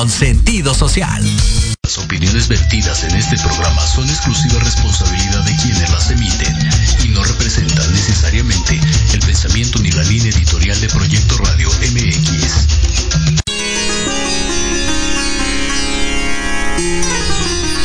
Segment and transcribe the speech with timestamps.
[0.00, 1.22] con sentido social.
[1.82, 6.56] Las opiniones vertidas en este programa son exclusiva responsabilidad de quienes las emiten
[7.04, 8.80] y no representan necesariamente
[9.12, 12.90] el pensamiento ni la línea editorial de Proyecto Radio MX.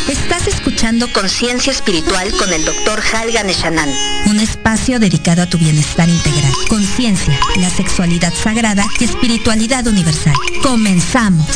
[0.08, 3.04] Estás escuchando Conciencia Espiritual con el Dr.
[3.14, 3.90] Halgan Eshanan.
[4.28, 6.54] Un espacio dedicado a tu bienestar integral.
[6.70, 10.36] Conciencia, la sexualidad sagrada y espiritualidad universal.
[10.64, 11.48] Comenzamos.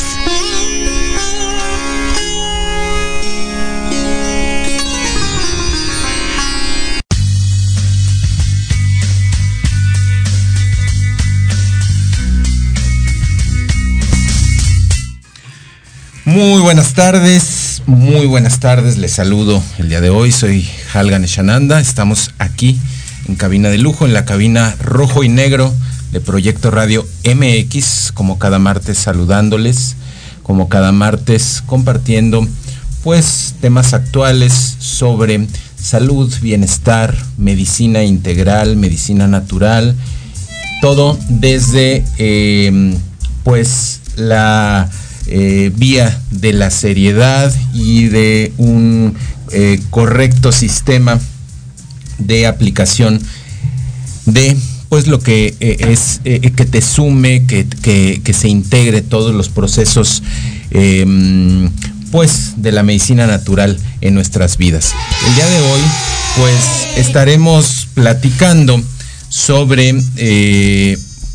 [16.30, 20.64] Muy buenas tardes, muy buenas tardes, les saludo el día de hoy, soy
[20.94, 22.78] Halgan Eshananda, estamos aquí
[23.26, 25.74] en cabina de lujo, en la cabina rojo y negro
[26.12, 29.96] de Proyecto Radio MX, como cada martes saludándoles,
[30.44, 32.46] como cada martes compartiendo
[33.02, 35.48] pues temas actuales sobre
[35.82, 39.96] salud, bienestar, medicina integral, medicina natural,
[40.80, 42.96] todo desde eh,
[43.42, 44.88] pues la
[45.32, 49.14] eh, vía de la seriedad y de un
[49.52, 51.20] eh, correcto sistema
[52.18, 53.20] de aplicación
[54.26, 54.56] de
[54.88, 60.24] pues lo que eh, es que te sume, que, que, se integre todos los procesos
[60.72, 61.70] em,
[62.10, 64.92] pues de la medicina natural en nuestras vidas.
[65.28, 65.80] El día de hoy
[66.38, 68.82] pues estaremos platicando
[69.28, 69.94] sobre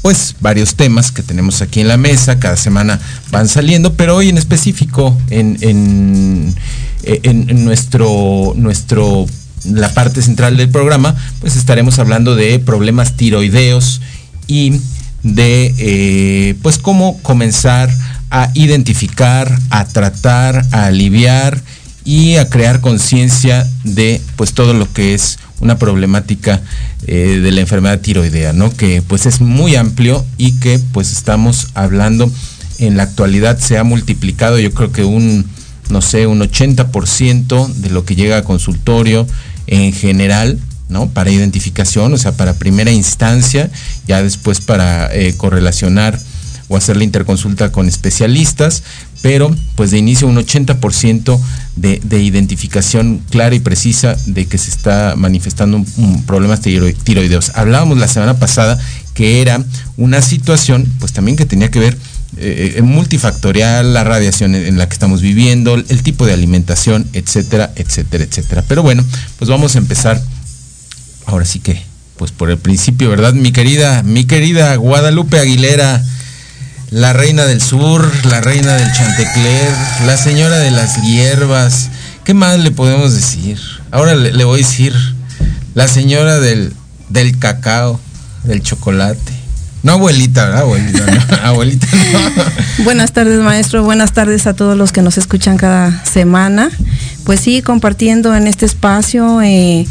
[0.06, 3.00] pues varios temas que tenemos aquí en la mesa, cada semana
[3.32, 9.26] van saliendo, pero hoy en específico en, en, nuestro, nuestro,
[9.68, 14.00] la parte central del programa, pues estaremos hablando de problemas tiroideos
[14.46, 14.80] y
[15.24, 17.90] de eh, pues cómo comenzar
[18.30, 21.60] a identificar, a tratar, a aliviar
[22.06, 26.62] y a crear conciencia de pues todo lo que es una problemática
[27.08, 28.72] eh, de la enfermedad tiroidea, ¿no?
[28.72, 32.32] Que pues es muy amplio y que pues estamos hablando
[32.78, 35.46] en la actualidad se ha multiplicado yo creo que un,
[35.90, 39.26] no sé, un 80% de lo que llega a consultorio
[39.66, 41.10] en general, ¿no?
[41.10, 43.72] Para identificación, o sea, para primera instancia,
[44.08, 46.20] ya después para eh, correlacionar
[46.68, 48.84] o hacer la interconsulta con especialistas,
[49.26, 51.40] pero pues de inicio un 80%
[51.78, 57.52] de, identificación clara y precisa de que se está manifestando un, problemas tiroideos.
[57.56, 58.78] Hablábamos la semana pasada
[59.16, 59.66] que era
[59.98, 61.98] una situación pues también que tenía que ver
[62.38, 68.26] eh, multifactorial, la radiación en, la que estamos viviendo, el tipo de alimentación, etcétera, etcétera,
[68.26, 68.64] etcétera.
[68.68, 69.04] Pero bueno,
[69.40, 70.22] pues vamos a empezar
[71.26, 71.82] ahora sí que,
[72.18, 73.34] pues por el principio, ¿verdad?
[73.34, 76.04] Mi querida, mi querida Guadalupe Aguilera,
[76.92, 79.72] la reina del sur, la reina del Chantecler,
[80.06, 81.90] la señora de las hierbas.
[82.24, 83.60] ¿Qué más le podemos decir?
[83.92, 84.94] Ahora le, voy a decir
[85.74, 86.74] la señora del,
[87.10, 88.00] del cacao,
[88.44, 89.34] del chocolate.
[89.84, 90.62] No abuelita, ¿verdad?
[90.62, 91.88] Abuelita, no, abuelita
[92.84, 93.84] Buenas tardes, maestro.
[93.84, 96.72] Buenas tardes a todos los que nos escuchan cada semana.
[97.24, 99.86] Pues sí, compartiendo en este espacio eh,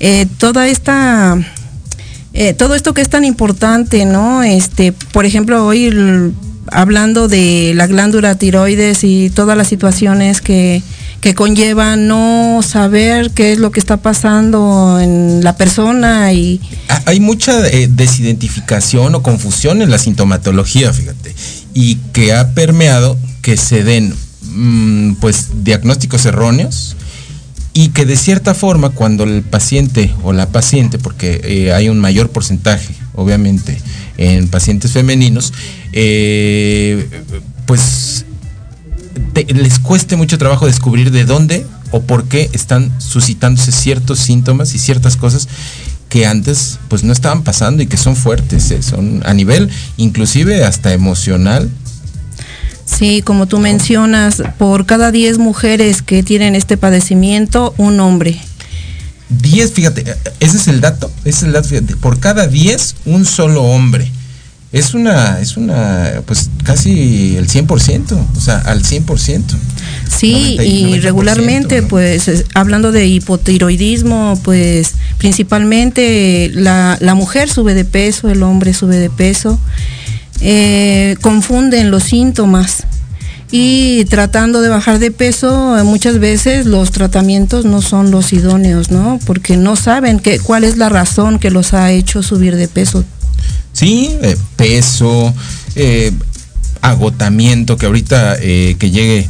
[0.00, 1.36] eh, toda esta
[2.40, 4.44] eh, todo esto que es tan importante, ¿no?
[4.44, 5.90] Este, por ejemplo, hoy
[6.70, 10.80] hablando de la glándula tiroides y todas las situaciones que,
[11.20, 16.60] que conllevan no saber qué es lo que está pasando en la persona y
[17.06, 21.34] hay mucha eh, desidentificación o confusión en la sintomatología, fíjate,
[21.74, 26.94] y que ha permeado que se den mm, pues diagnósticos erróneos
[27.78, 32.00] y que de cierta forma cuando el paciente o la paciente, porque eh, hay un
[32.00, 33.80] mayor porcentaje, obviamente,
[34.16, 35.52] en pacientes femeninos,
[35.92, 37.08] eh,
[37.66, 38.24] pues
[39.46, 44.80] les cueste mucho trabajo descubrir de dónde o por qué están suscitándose ciertos síntomas y
[44.80, 45.46] ciertas cosas
[46.08, 50.64] que antes pues no estaban pasando y que son fuertes, eh, son a nivel inclusive
[50.64, 51.70] hasta emocional
[52.96, 58.40] Sí, como tú mencionas, por cada 10 mujeres que tienen este padecimiento, un hombre.
[59.28, 60.04] 10, fíjate,
[60.40, 64.10] ese es el dato, ese es el dato, fíjate, por cada 10, un solo hombre.
[64.72, 69.42] Es una, es una, pues casi el 100%, o sea, al 100%.
[70.10, 78.28] Sí, y regularmente, pues hablando de hipotiroidismo, pues principalmente la, la mujer sube de peso,
[78.28, 79.58] el hombre sube de peso
[80.40, 82.84] eh, confunden los síntomas
[83.50, 88.90] y tratando de bajar de peso, eh, muchas veces los tratamientos no son los idóneos,
[88.90, 89.18] ¿no?
[89.26, 93.04] Porque no saben que, cuál es la razón que los ha hecho subir de peso.
[93.72, 95.34] Sí, eh, peso,
[96.82, 99.28] agotamiento, que ahorita que llegue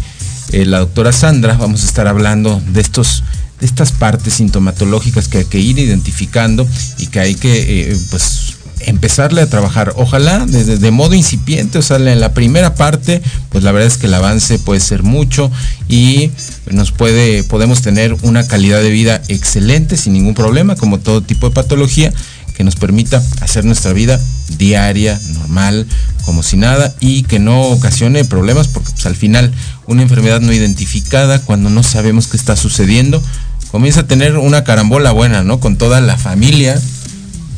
[0.52, 3.24] la doctora Sandra, vamos a estar hablando de estos
[3.60, 6.66] de estas partes sintomatológicas que hay que ir identificando
[6.96, 8.57] y que hay que pues
[8.88, 9.92] empezarle a trabajar.
[9.96, 13.98] Ojalá desde de modo incipiente, o sea, en la primera parte, pues la verdad es
[13.98, 15.50] que el avance puede ser mucho
[15.88, 16.30] y
[16.70, 21.48] nos puede, podemos tener una calidad de vida excelente sin ningún problema, como todo tipo
[21.48, 22.12] de patología
[22.56, 24.20] que nos permita hacer nuestra vida
[24.56, 25.86] diaria, normal,
[26.24, 29.52] como si nada, y que no ocasione problemas, porque pues, al final
[29.86, 33.22] una enfermedad no identificada, cuando no sabemos qué está sucediendo,
[33.70, 35.60] comienza a tener una carambola buena, ¿no?
[35.60, 36.80] Con toda la familia,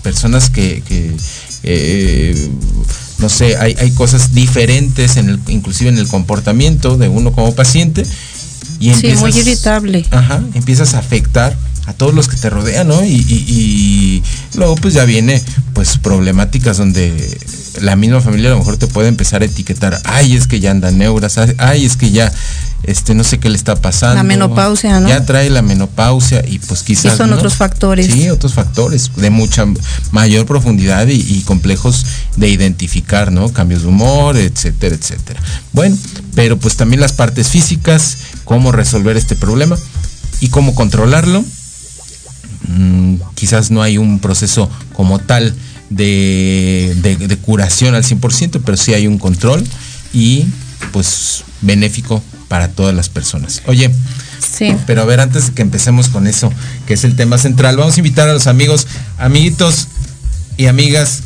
[0.02, 0.82] personas que,
[1.62, 2.50] eh,
[3.18, 8.04] no sé, hay, cosas diferentes, en el, inclusive en el comportamiento de uno como paciente.
[8.78, 10.06] Y sí, muy irritable.
[10.10, 11.56] Ajá, empiezas a afectar
[11.90, 13.04] a todos los que te rodean, ¿no?
[13.04, 14.22] Y, y,
[14.54, 15.42] luego pues ya viene
[15.74, 17.38] pues problemáticas donde
[17.80, 20.70] la misma familia a lo mejor te puede empezar a etiquetar, ay, es que ya
[20.70, 22.32] anda neuras, ay, es que ya
[22.82, 24.16] este no sé qué le está pasando.
[24.16, 25.08] La menopausia, ¿no?
[25.08, 27.14] Ya trae la menopausia y pues quizás.
[27.14, 28.06] Y son otros factores.
[28.06, 29.66] Sí, otros factores de mucha
[30.12, 32.06] mayor profundidad y, complejos
[32.36, 33.52] de identificar, ¿no?
[33.52, 35.40] Cambios de humor, etcétera, etcétera.
[35.72, 35.96] Bueno,
[36.34, 39.76] pero pues también las partes físicas, cómo resolver este problema
[40.40, 41.44] y cómo controlarlo.
[42.68, 45.54] Mm, quizás no hay un proceso como tal
[45.88, 49.64] de, de curación al 100%, pero sí hay un control
[50.12, 50.46] y
[50.92, 53.62] pues benéfico para todas las personas.
[53.66, 53.90] Oye,
[54.40, 54.74] sí.
[54.86, 56.52] pero a ver, antes de que empecemos con eso,
[56.86, 58.86] que es el tema central, vamos a invitar a los amigos,
[59.18, 59.88] amiguitos
[60.56, 61.22] y amigas,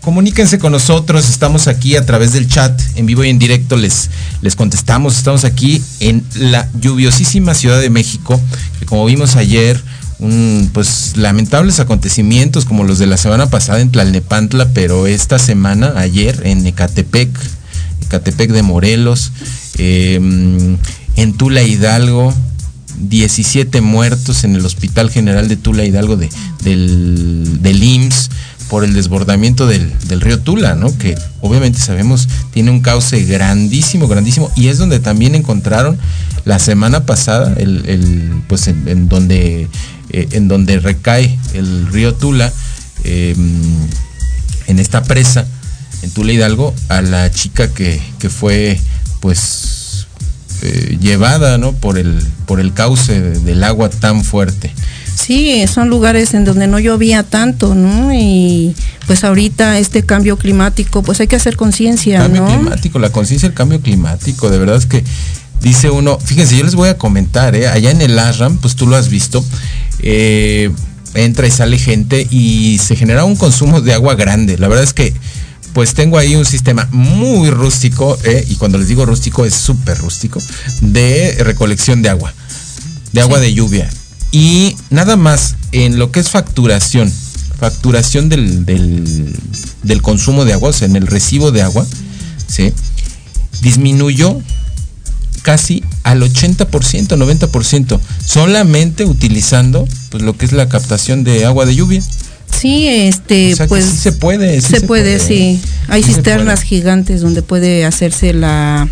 [0.00, 4.08] comuníquense con nosotros, estamos aquí a través del chat, en vivo y en directo les,
[4.40, 8.40] les contestamos, estamos aquí en la lluviosísima Ciudad de México,
[8.78, 9.82] que como vimos ayer,
[10.18, 15.94] un, pues lamentables acontecimientos como los de la semana pasada en Tlalnepantla, pero esta semana,
[15.96, 17.30] ayer, en Ecatepec,
[18.02, 19.32] Ecatepec de Morelos,
[19.78, 20.76] Em,
[21.16, 22.34] en Tula Hidalgo,
[22.98, 26.28] 17 muertos en el Hospital General de Tula Hidalgo de,
[26.64, 28.28] del, del IMSS
[28.68, 30.96] por el desbordamiento del, río Tula, ¿no?
[30.98, 35.96] Que obviamente sabemos tiene un cauce grandísimo, grandísimo, y es donde también encontraron
[36.44, 39.68] la semana pasada, el, pues en, donde,
[40.10, 42.52] eh, en donde recae el río Tula,
[43.04, 43.88] em,
[44.66, 45.46] en esta presa,
[46.02, 48.78] en Tula Hidalgo, a la chica que, que fue
[49.20, 50.06] pues
[50.62, 51.72] eh, llevada ¿no?
[51.72, 54.72] por, el, por el cauce del agua tan fuerte.
[55.14, 58.12] Sí, son lugares en donde no llovía tanto, ¿no?
[58.12, 58.74] Y
[59.06, 63.56] pues ahorita este cambio climático, pues hay que hacer conciencia, Cambio climático, la conciencia del
[63.56, 65.04] cambio climático, de verdad es que
[65.60, 67.68] dice uno, fíjense, yo les voy a comentar, ¿eh?
[67.68, 69.44] allá en el ASRAM, pues tú lo has visto,
[70.00, 70.70] eh,
[71.14, 74.58] entra y sale gente y se genera un consumo de agua grande.
[74.58, 75.14] La verdad es que
[75.72, 79.98] pues tengo ahí un sistema muy rústico, eh, y cuando les digo rústico es súper
[79.98, 80.40] rústico,
[80.80, 82.32] de recolección de agua,
[83.12, 83.88] de agua de lluvia.
[84.32, 87.12] Y nada más en lo que es facturación,
[87.58, 91.86] facturación del, del, consumo de agua, o sea, en el recibo de agua,
[92.46, 92.72] ¿sí?
[93.62, 94.40] disminuyó
[95.48, 101.74] casi al 80%, 90%, solamente utilizando pues, lo que es la captación de agua de
[101.74, 102.02] lluvia.
[102.54, 105.58] Sí, este, pues se puede, se, puede, sí.
[105.88, 108.90] Hay cisternas gigantes donde puede hacerse la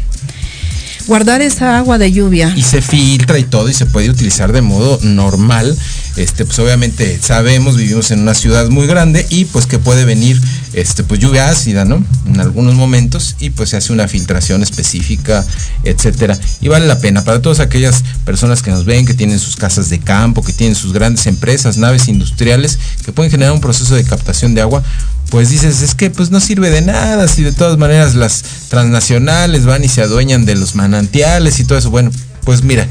[1.06, 2.54] guardar esa agua de lluvia.
[2.56, 5.76] Y se filtra y todo y se puede utilizar de modo normal.
[6.16, 10.40] Este, pues obviamente sabemos, vivimos en una ciudad muy grande y pues que puede venir
[10.76, 12.04] este, pues lluvia ácida, ¿no?
[12.26, 15.42] En algunos momentos y pues se hace una filtración específica,
[15.84, 16.38] etcétera.
[16.60, 19.88] Y vale la pena para todas aquellas personas que nos ven, que tienen sus casas
[19.88, 24.04] de campo, que tienen sus grandes empresas, naves industriales, que pueden generar un proceso de
[24.04, 24.82] captación de agua,
[25.30, 29.64] pues dices, es que pues no sirve de nada, si de todas maneras las transnacionales
[29.64, 31.88] van y se adueñan de los manantiales y todo eso.
[31.88, 32.10] Bueno,
[32.44, 32.86] pues mira,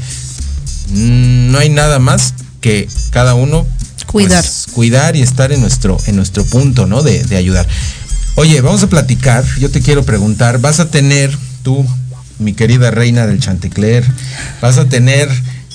[0.88, 3.64] mm, no hay nada más que cada uno
[4.06, 7.02] cuidar, pues, cuidar y estar en nuestro, en nuestro punto, ¿no?
[7.02, 7.66] De, de ayudar.
[8.36, 11.86] Oye, vamos a platicar, yo te quiero preguntar, vas a tener tú,
[12.38, 14.04] mi querida reina del Chantecler,
[14.60, 15.28] vas a tener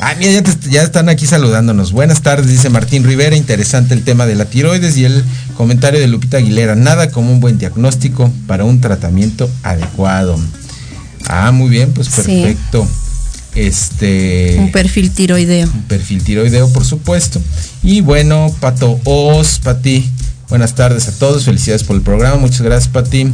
[0.04, 1.92] Ah, mira, ya, están aquí saludándonos.
[1.92, 3.36] Buenas tardes, dice Martín Rivera.
[3.36, 5.24] Interesante el tema de la tiroides y el
[5.56, 6.76] comentario de Lupita Aguilera.
[6.76, 10.40] Nada como un buen diagnóstico para un tratamiento adecuado.
[11.28, 12.88] Ah, muy bien, pues perfecto.
[13.56, 14.56] Este.
[14.60, 15.68] Un perfil tiroideo.
[15.68, 17.42] Un perfil tiroideo, por supuesto.
[17.84, 20.10] Y bueno, Pato Os, Pati.
[20.50, 21.46] Buenas tardes a todos.
[21.46, 22.38] Felicidades por el programa.
[22.38, 23.28] Muchas gracias, Pati.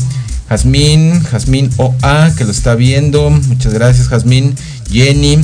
[0.50, 3.30] Jazmín, Jazmín OA, que lo está viendo.
[3.30, 4.56] Muchas gracias, Jazmín.
[4.92, 5.40] Jenny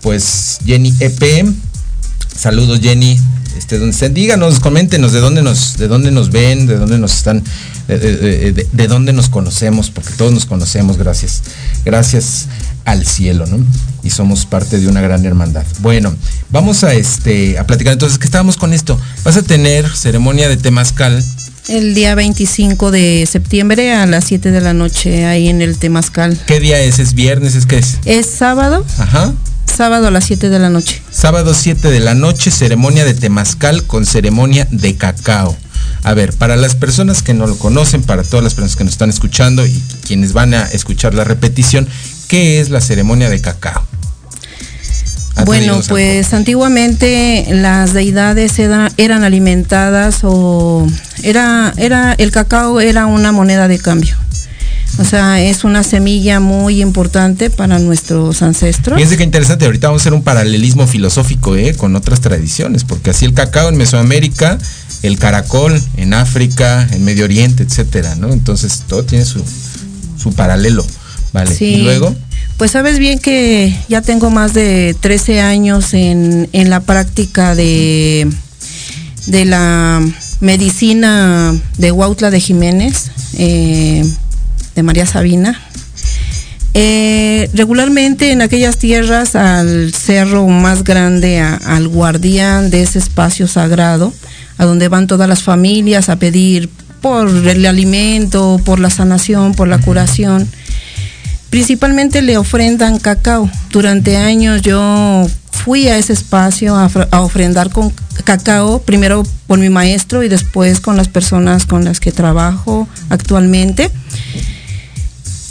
[0.00, 1.46] pues Jenny EP.
[2.34, 3.18] Saludos Jenny,
[3.60, 7.14] este, donde estén, díganos, coméntenos de dónde nos, de dónde nos ven, de dónde nos
[7.14, 7.44] están,
[7.86, 11.42] de, de, dónde nos conocemos, porque todos nos conocemos, gracias.
[11.84, 12.46] Gracias
[12.86, 13.58] al cielo, ¿no?
[14.02, 15.66] Y somos parte de una gran hermandad.
[15.80, 16.14] Bueno,
[16.48, 18.98] vamos a este a platicar entonces que estábamos con esto.
[19.24, 21.22] Vas a tener ceremonia de temazcal
[21.68, 26.36] el día 25 de septiembre a las 7 de la noche ahí en el Temazcal.
[26.46, 26.98] ¿Qué día es?
[26.98, 27.54] ¿Es viernes?
[27.54, 27.98] ¿Es qué es?
[28.06, 28.84] Es sábado.
[28.98, 29.34] Ajá.
[29.80, 31.00] Sábado a las 7 de la noche.
[31.10, 35.56] Sábado 7 de la noche, ceremonia de Temazcal con ceremonia de cacao.
[36.02, 38.92] A ver, para las personas que no lo conocen, para todas las personas que nos
[38.92, 41.88] están escuchando y quienes van a escuchar la repetición,
[42.28, 43.82] ¿qué es la ceremonia de cacao?
[45.46, 50.86] Bueno, pues antiguamente las deidades eran, alimentadas o
[51.22, 54.14] era, era, el cacao era una moneda de cambio.
[55.00, 58.96] O sea, es una semilla muy importante para nuestros ancestros.
[58.96, 61.74] Fíjense qué interesante, ahorita vamos a hacer un paralelismo filosófico ¿eh?
[61.74, 64.58] con otras tradiciones, porque así el cacao en Mesoamérica,
[65.02, 68.30] el caracol en África, en Medio Oriente, etcétera, ¿no?
[68.30, 69.42] Entonces todo tiene su,
[70.18, 70.84] su paralelo,
[71.32, 71.56] ¿vale?
[71.58, 72.14] Y luego.
[72.58, 78.28] Pues sabes bien que ya tengo más de 13 años en, la práctica de,
[79.28, 80.06] de la
[80.40, 84.04] medicina de Huautla de Jiménez, eh,
[84.74, 85.60] de María Sabina.
[86.72, 94.12] Eh, regularmente en aquellas tierras al cerro más grande, al guardián de ese espacio sagrado,
[94.56, 99.68] a donde van todas las familias a pedir por el alimento, por la sanación, por
[99.68, 100.48] la curación
[101.50, 103.50] principalmente le ofrendan cacao.
[103.70, 107.92] Durante años yo fui a ese espacio a, ofrendar con
[108.24, 113.90] cacao, primero por mi maestro y después con las personas con las que trabajo actualmente.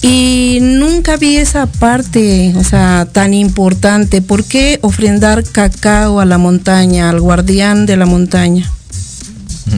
[0.02, 4.22] Y nunca vi esa parte, o sea, tan importante.
[4.22, 8.72] ¿Por qué ofrendar cacao a la montaña, al guardián de la montaña?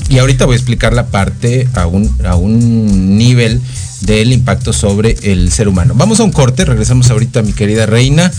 [0.09, 3.59] Y ahorita voy a explicar la parte a un, a un nivel
[4.01, 5.93] del impacto sobre el ser humano.
[5.95, 8.31] Vamos a un corte, regresamos ahorita, mi querida reina.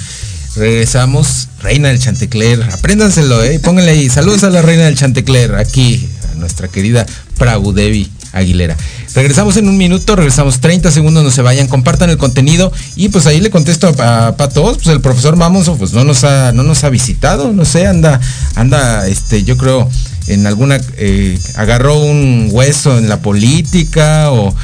[0.54, 4.10] Regresamos, reina del Chantecler, apréndanselo, eh, pónganle ahí.
[4.10, 7.06] Saludos a la reina del Chantecler, aquí, a nuestra querida
[7.38, 8.76] Prabhu Devi Aguilera.
[9.14, 13.26] Regresamos en un minuto, regresamos 30 segundos, no se vayan, compartan el contenido y pues
[13.26, 16.82] ahí le contesto a, todos, pues el profesor Mamonso pues no nos ha, no nos
[16.84, 18.20] ha visitado, no sé, anda,
[18.54, 19.88] anda, este, yo creo
[20.28, 24.54] en alguna, eh, agarró un hueso en la política o,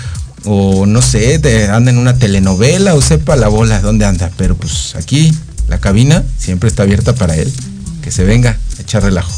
[0.44, 1.34] o no sé,
[1.70, 4.30] anda en una telenovela o sepa la bola dónde anda.
[4.36, 5.32] Pero pues aquí
[5.68, 7.52] la cabina siempre está abierta para él.
[8.02, 9.32] Que se venga a echar relajo.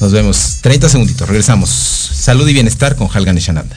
[0.00, 0.58] Nos vemos.
[0.60, 1.28] 30 segunditos.
[1.28, 1.70] Regresamos.
[1.70, 3.76] Salud y bienestar con Halgan Shananda.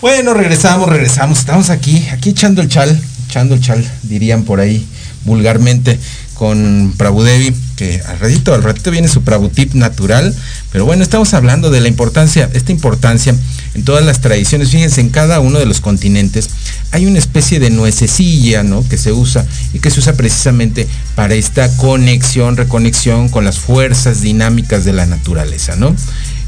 [0.00, 1.38] Bueno, regresamos, regresamos.
[1.38, 4.86] Estamos aquí, aquí echando el chal, echando el chal, dirían por ahí
[5.24, 5.98] vulgarmente
[6.34, 10.34] con Prabudevi, que al ratito, al ratito viene su Prabutip natural,
[10.72, 13.34] pero bueno, estamos hablando de la importancia, esta importancia
[13.74, 14.70] en todas las tradiciones.
[14.70, 16.48] Fíjense, en cada uno de los continentes
[16.92, 18.88] hay una especie de nuececilla, ¿no?
[18.88, 19.44] Que se usa
[19.74, 25.04] y que se usa precisamente para esta conexión, reconexión con las fuerzas dinámicas de la
[25.04, 25.94] naturaleza, ¿no?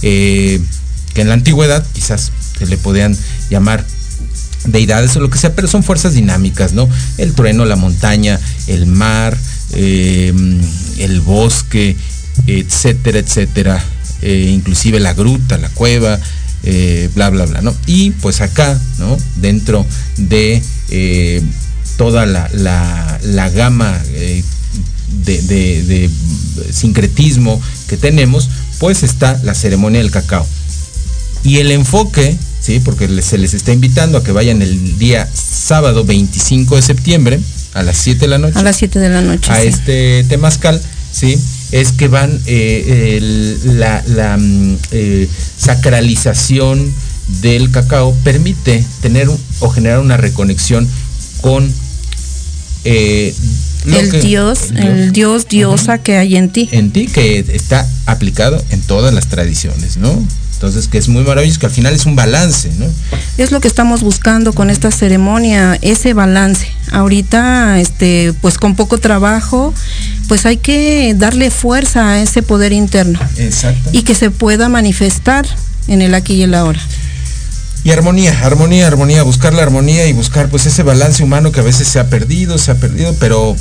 [0.00, 0.58] Eh,
[1.12, 3.16] que en la antigüedad quizás se le podían
[3.50, 3.84] llamar
[4.66, 6.88] deidades o lo que sea, pero son fuerzas dinámicas, ¿no?
[7.18, 8.38] El trueno, la montaña,
[8.68, 9.36] el mar,
[9.72, 10.32] eh,
[10.98, 11.96] el bosque,
[12.46, 13.84] etcétera, etcétera,
[14.22, 16.20] eh, inclusive la gruta, la cueva,
[16.62, 17.74] eh, bla, bla, bla, ¿no?
[17.86, 19.16] Y pues acá, ¿no?
[19.36, 19.84] Dentro
[20.16, 20.62] de
[21.96, 24.44] toda la, la, gama de,
[25.24, 26.10] de
[26.70, 28.48] sincretismo que tenemos,
[28.78, 30.46] pues está la ceremonia del cacao.
[31.44, 32.80] Y el enfoque ¿sí?
[32.80, 37.40] Porque se les está invitando a que vayan el día sábado 25 de septiembre
[37.74, 38.58] a las 7 de la noche.
[38.58, 39.50] A las 7 de la noche.
[39.50, 40.80] A este temazcal,
[41.12, 41.38] ¿sí?
[41.72, 46.92] Es que van eh, la, mm, eh, sacralización
[47.40, 49.28] del cacao permite tener
[49.60, 50.88] o generar una reconexión
[51.40, 51.72] con
[52.84, 53.34] eh,
[53.86, 56.68] el, dios, el dios, diosa que hay en ti.
[56.72, 60.24] En ti, que está aplicado en todas las tradiciones, ¿no?
[60.62, 62.86] Entonces, que es muy maravilloso, que al final es un balance, ¿no?
[63.36, 66.68] Es lo que estamos buscando con esta ceremonia, ese balance.
[66.92, 69.74] Ahorita, este, pues con poco trabajo,
[70.28, 73.18] pues hay que darle fuerza a ese poder interno.
[73.38, 73.90] Exacto.
[73.92, 75.48] Y que se pueda manifestar
[75.88, 76.78] en el aquí y el ahora.
[77.82, 81.64] Y armonía, armonía, armonía, buscar la armonía y buscar pues ese balance humano que a
[81.64, 83.56] veces se ha perdido, se ha perdido, pero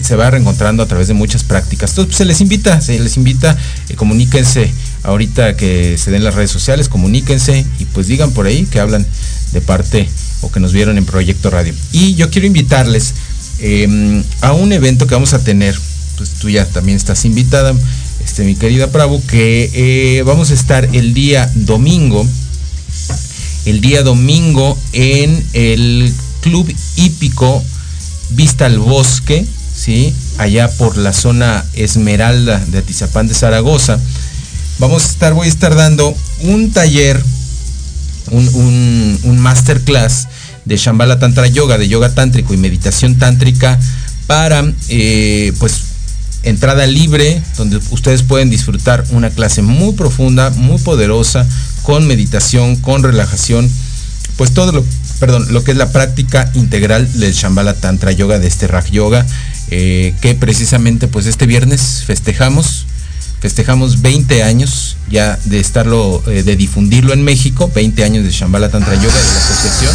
[0.00, 1.90] se va reencontrando a través de muchas prácticas.
[1.90, 3.56] Entonces pues, se les invita, se les invita,
[3.90, 4.72] eh, comuníquense
[5.06, 9.06] ahorita que se den las redes sociales, comuníquense y pues digan por ahí que hablan
[9.52, 10.08] de parte
[10.40, 11.72] o que nos vieron en Proyecto Radio.
[11.92, 13.14] Y yo quiero invitarles
[13.60, 15.78] em, a un evento que vamos a tener,
[16.16, 17.72] pues tú ya también estás invitada,
[18.24, 22.26] este, mi querida Bravo, que eh, vamos a estar el día domingo,
[23.64, 27.62] el día domingo en el Club Hípico
[28.30, 30.12] Vista al Bosque, ¿sí?
[30.38, 34.00] allá por la zona Esmeralda de Atizapán de Zaragoza
[34.78, 37.22] vamos a estar, voy a estar dando un taller,
[38.30, 40.28] un, un, masterclass
[40.64, 43.78] de Shambhala Tantra Yoga, de yoga tántrico y meditación tántrica
[44.26, 45.82] para, eh, pues,
[46.42, 51.46] entrada libre, donde ustedes pueden disfrutar una clase muy profunda, muy poderosa,
[51.82, 53.70] con meditación, con relajación,
[54.36, 54.84] pues todo lo,
[55.18, 59.26] perdón, lo que es la práctica integral del Shambhala Tantra Yoga, de este Raj Yoga,
[59.70, 62.86] eh, que precisamente pues este viernes festejamos
[63.46, 68.70] festejamos 20 años ya de estarlo, eh, de difundirlo en México, 20 años de Shambhala
[68.70, 69.94] Tantra Yoga de la asociación.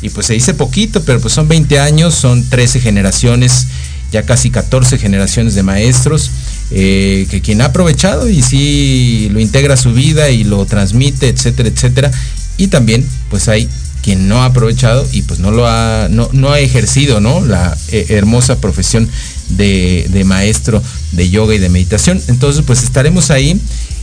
[0.00, 3.66] Y pues se dice poquito, pero pues son 20 años, son 13 generaciones,
[4.12, 6.30] ya casi 14 generaciones de maestros,
[6.70, 11.28] eh, que quien ha aprovechado y sí lo integra a su vida y lo transmite,
[11.28, 12.12] etcétera, etcétera.
[12.58, 13.68] Y también pues hay
[14.04, 17.40] quien no ha aprovechado y pues no lo ha, no, no ha ejercido, ¿no?
[17.40, 19.08] La eh, hermosa profesión
[19.50, 22.20] de, maestro de yoga y de meditación.
[22.28, 23.60] Entonces, pues estaremos ahí,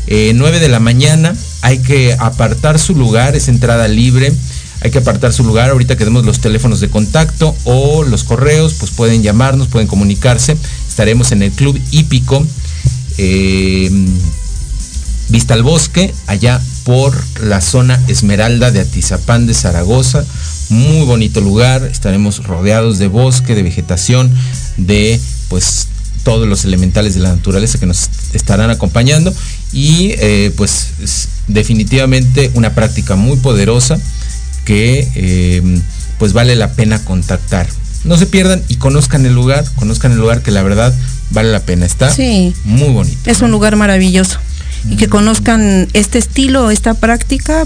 [0.08, 4.34] 9 eh, de la mañana, hay que apartar su lugar, es entrada libre,
[4.82, 8.76] hay que apartar su lugar, ahorita que demos los teléfonos de contacto o los correos,
[8.80, 12.46] pues pueden llamarnos, pueden comunicarse, estaremos en el Club Hípico,
[13.18, 13.90] eh,
[15.30, 20.26] Vista al Bosque, allá por la zona Esmeralda de Atizapán de Zaragoza,
[20.72, 24.32] muy bonito lugar, estaremos rodeados de bosque, de vegetación,
[24.86, 25.88] de pues
[26.24, 29.34] todos los elementales de la naturaleza que nos estarán acompañando
[29.74, 30.90] y eh, pues
[31.48, 33.98] definitivamente una práctica muy poderosa
[34.66, 35.82] que eh,
[36.20, 37.68] pues vale la pena contactar.
[38.04, 40.94] No se pierdan y conozcan el lugar, conozcan el lugar que la verdad
[41.32, 41.86] vale la pena.
[41.86, 42.14] Está
[42.66, 43.18] muy bonito.
[43.30, 44.40] Es un lugar maravilloso.
[44.90, 47.66] Y que conozcan este estilo, esta práctica,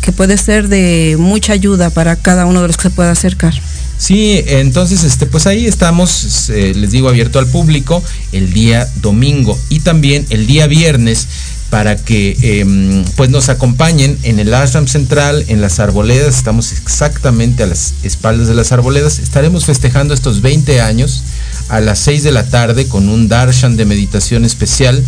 [0.00, 3.54] que puede ser de mucha ayuda para cada uno de los que se pueda acercar.
[4.00, 9.58] Sí, entonces este, pues ahí estamos, eh, les digo, abierto al público el día domingo
[9.68, 11.28] y también el día viernes
[11.68, 17.62] para que em, pues nos acompañen en el ashram central, en las arboledas, estamos exactamente
[17.62, 21.22] a las espaldas de las arboledas, estaremos festejando estos 20 años
[21.68, 25.04] a las 6 de la tarde con un darshan de meditación especial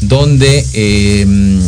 [0.00, 1.60] donde em,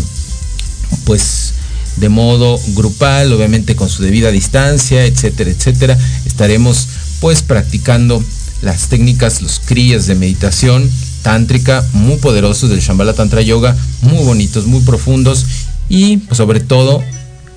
[1.04, 1.52] pues
[2.00, 5.98] de modo grupal, obviamente con su debida distancia, etcétera, etcétera,
[6.38, 6.87] estaremos
[7.20, 8.22] pues practicando
[8.62, 10.88] las técnicas, los crías de meditación
[11.22, 15.44] tántrica muy poderosos del Shambhala Tantra Yoga, muy bonitos, muy profundos
[15.88, 17.03] y pues, sobre todo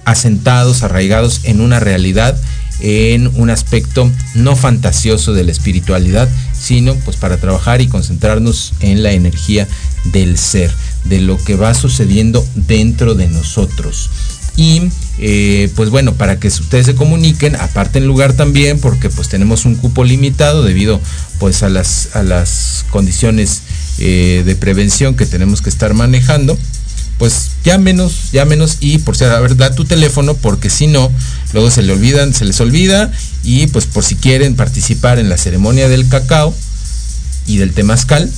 [0.04, 2.36] asentados, arraigados en una realidad,
[2.80, 6.28] en un aspecto no fantasioso de la espiritualidad,
[6.60, 9.68] sino pues para trabajar y concentrarnos en la energía
[10.06, 14.10] del ser, de lo que va sucediendo dentro de nosotros.
[14.62, 19.66] Y eh, pues bueno, para que ustedes se comuniquen, aparten lugar también, porque pues tenemos
[19.66, 21.02] un cupo limitado debido
[21.40, 23.64] pues a las, a las condiciones
[23.98, 26.60] eh, de prevención que tenemos que estar manejando.
[27.18, 31.12] Pues ya menos, ya menos y por si a ver, tu teléfono porque si no,
[31.54, 33.12] luego se le olvidan, se les olvida
[33.44, 36.54] y pues por si quieren participar en la ceremonia del cacao
[37.48, 38.30] y del temazcal,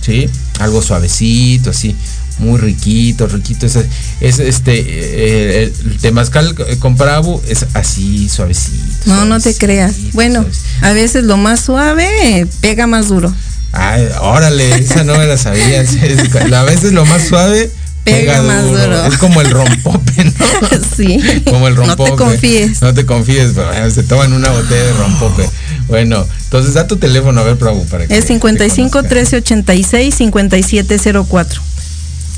[0.00, 0.28] ¿sí?
[0.58, 1.94] Algo suavecito, así,
[2.40, 3.66] muy riquito, riquito.
[3.66, 3.76] Es,
[4.20, 9.06] es este, eh, el temazcal con Prabu es así, suavecito.
[9.06, 9.94] No, no te creas.
[10.12, 10.44] Bueno,
[10.80, 13.32] a veces lo más suave pega más duro.
[13.72, 15.80] Ay, órale, esa no me la sabía.
[16.56, 17.70] A veces lo más suave
[18.04, 19.06] pega, más duro.
[19.06, 20.32] Es como el rompope, ¿no?
[20.96, 21.18] Sí.
[21.44, 22.10] Como el rompope.
[22.10, 22.82] No te confíes.
[22.82, 25.48] No te confíes, pero se toman una botella de rompope.
[25.88, 28.16] Bueno, entonces da tu teléfono a ver, Prabu, para que.
[28.16, 31.62] Es 55 1386 5704.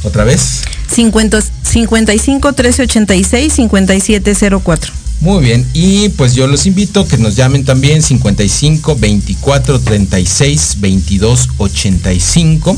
[0.02, 0.62] ¿Otra vez?
[0.92, 4.92] 50, 55 1386 5704.
[5.20, 10.76] Muy bien, y pues yo los invito a que nos llamen también 55 24 36
[10.80, 12.76] 22 85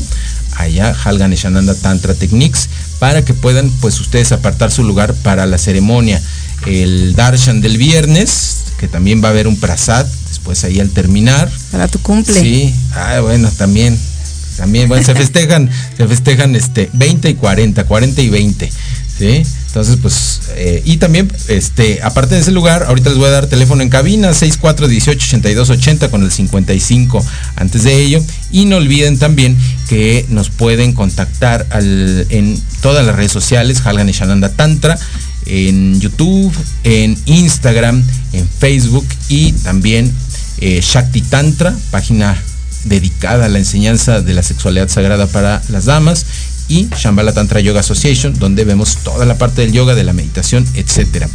[0.55, 5.57] allá Halgan Eshananda Tantra Techniques para que puedan pues ustedes apartar su lugar para la
[5.57, 6.21] ceremonia.
[6.67, 11.51] El darshan del viernes que también va a haber un prasad después ahí al terminar.
[11.71, 12.39] Para tu cumple.
[12.39, 12.75] Sí.
[12.93, 13.97] Ah bueno también
[14.57, 18.71] también bueno se festejan se festejan este 20 y 40 40 y 20
[19.17, 19.43] sí
[19.75, 23.47] entonces, pues, eh, y también, este, aparte de ese lugar, ahorita les voy a dar
[23.47, 27.25] teléfono en cabina, 6418-8280 con el 55
[27.57, 28.23] antes de ello.
[28.51, 29.57] Y no olviden también
[29.89, 34.97] que nos pueden contactar en todas las redes sociales, Halgan y Shananda Tantra,
[35.45, 36.53] en YouTube,
[36.85, 40.09] en Instagram, en Facebook y también
[40.59, 42.41] eh, Shakti Tantra, página
[42.85, 46.25] dedicada a la enseñanza de la sexualidad sagrada para las damas
[46.67, 50.65] y Shambhala Tantra Yoga Association, donde vemos toda la parte del yoga, de la meditación,
[50.73, 51.29] etcétera.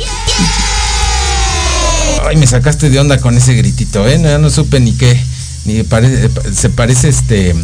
[2.27, 4.19] Ay, me sacaste de onda con ese gritito, ¿eh?
[4.19, 5.21] No, no supe ni qué,
[5.65, 5.85] ni
[6.53, 7.55] se parece este,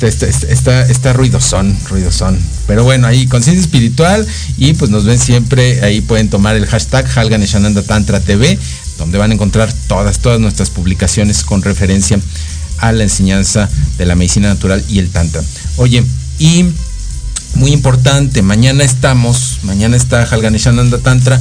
[0.00, 2.38] está, está, está ruidosón, ruidosón.
[2.66, 7.06] Pero bueno, ahí conciencia espiritual y pues nos ven siempre, ahí pueden tomar el hashtag
[7.16, 7.44] Halgan
[7.86, 8.58] Tantra TV,
[8.98, 12.18] donde van a encontrar todas, todas nuestras publicaciones con referencia
[12.78, 15.42] a la enseñanza de la medicina natural y el tantra.
[15.76, 16.04] Oye,
[16.38, 16.64] y
[17.54, 21.40] muy importante, mañana estamos, mañana está Halganeshananda Tantra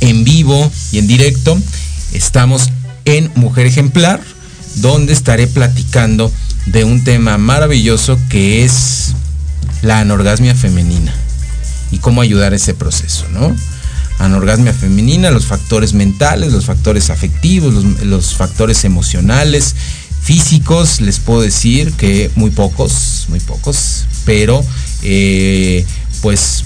[0.00, 1.58] en vivo y en directo.
[2.12, 2.70] Estamos
[3.04, 4.20] en Mujer Ejemplar,
[4.76, 6.30] donde estaré platicando
[6.70, 9.14] de un tema maravilloso que es
[9.82, 11.14] la anorgasmia femenina
[11.90, 13.54] y cómo ayudar a ese proceso, ¿no?
[14.18, 19.74] Anorgasmia femenina, los factores mentales, los factores afectivos, los, los factores emocionales,
[20.20, 24.62] físicos, les puedo decir que muy pocos, muy pocos, pero
[25.02, 25.86] eh,
[26.20, 26.64] pues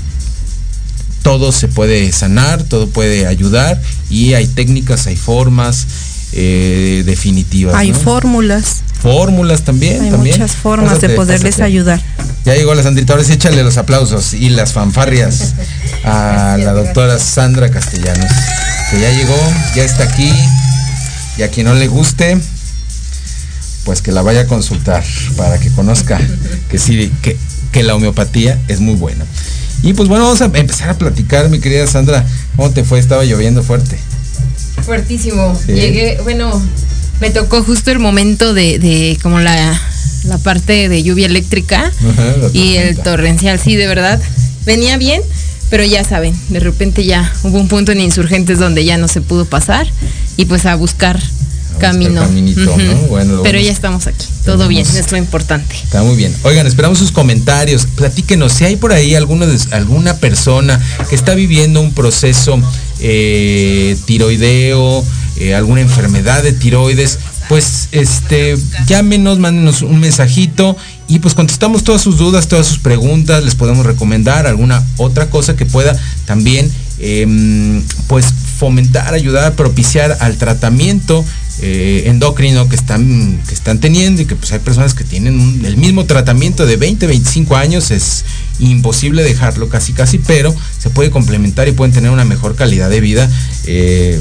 [1.22, 5.86] todo se puede sanar, todo puede ayudar y hay técnicas, hay formas
[6.32, 7.76] eh, definitivas.
[7.76, 8.82] Hay fórmulas.
[9.02, 10.00] Fórmulas también.
[10.00, 10.36] Hay también.
[10.36, 12.00] muchas formas de poderles ayudar.
[12.44, 15.54] Ya llegó la Sandrita, ahora sí échale los aplausos y las fanfarrias
[16.04, 18.30] a la doctora Sandra Castellanos,
[18.90, 19.36] que ya llegó,
[19.74, 20.32] ya está aquí,
[21.36, 22.38] y a quien no le guste,
[23.84, 25.04] pues que la vaya a consultar
[25.36, 26.20] para que conozca
[26.68, 27.36] que sí, que,
[27.72, 29.24] que la homeopatía es muy buena.
[29.82, 32.24] Y pues bueno, vamos a empezar a platicar, mi querida Sandra.
[32.54, 33.00] ¿Cómo te fue?
[33.00, 33.98] Estaba lloviendo fuerte.
[34.84, 35.58] Fuertísimo.
[35.66, 36.62] Llegué, bueno,
[37.22, 39.80] me tocó justo el momento de, de como la,
[40.24, 41.92] la, parte de lluvia eléctrica
[42.52, 44.20] y el torrencial, sí, de verdad.
[44.66, 45.22] Venía bien,
[45.70, 49.20] pero ya saben, de repente ya hubo un punto en insurgentes donde ya no se
[49.20, 49.86] pudo pasar
[50.36, 51.22] y pues a buscar
[51.78, 52.28] camino.
[53.44, 54.26] Pero ya estamos aquí.
[54.44, 55.76] Todo bien, es lo importante.
[55.76, 56.34] Está muy bien.
[56.42, 57.86] Oigan, esperamos sus comentarios.
[57.86, 62.60] Platíquenos si hay por ahí alguno de, alguna persona que está viviendo un proceso
[62.98, 65.04] eh, tiroideo,
[65.42, 70.76] eh, alguna enfermedad de tiroides pues este, llámenos, mándenos un mensajito
[71.08, 75.56] y pues contestamos todas sus dudas, todas sus preguntas, les podemos recomendar alguna otra cosa
[75.56, 81.24] que pueda también em, pues fomentar, ayudar, propiciar al tratamiento
[81.60, 85.76] eh, endocrino que están, que están teniendo y que pues hay personas que tienen el
[85.76, 88.24] mismo tratamiento de 20, 25 años, es
[88.60, 93.00] imposible dejarlo casi casi, pero se puede complementar y pueden tener una mejor calidad de
[93.00, 93.28] vida.
[93.66, 94.20] Eh,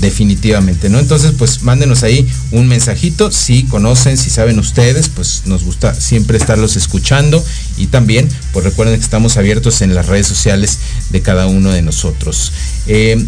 [0.00, 0.98] definitivamente, ¿no?
[0.98, 6.38] Entonces, pues mándenos ahí un mensajito, si conocen, si saben ustedes, pues nos gusta siempre
[6.38, 7.44] estarlos escuchando
[7.76, 10.78] y también, pues recuerden que estamos abiertos en las redes sociales
[11.10, 12.52] de cada uno de nosotros.
[12.86, 13.24] Eh,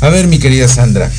[0.00, 1.10] a ver, mi querida Sandra,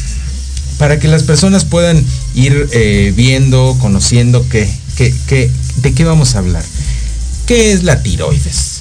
[0.78, 2.04] para que las personas puedan
[2.36, 6.64] ir eh, viendo, conociendo qué, de qué vamos a hablar.
[7.48, 8.80] ¿Qué es la tiroides?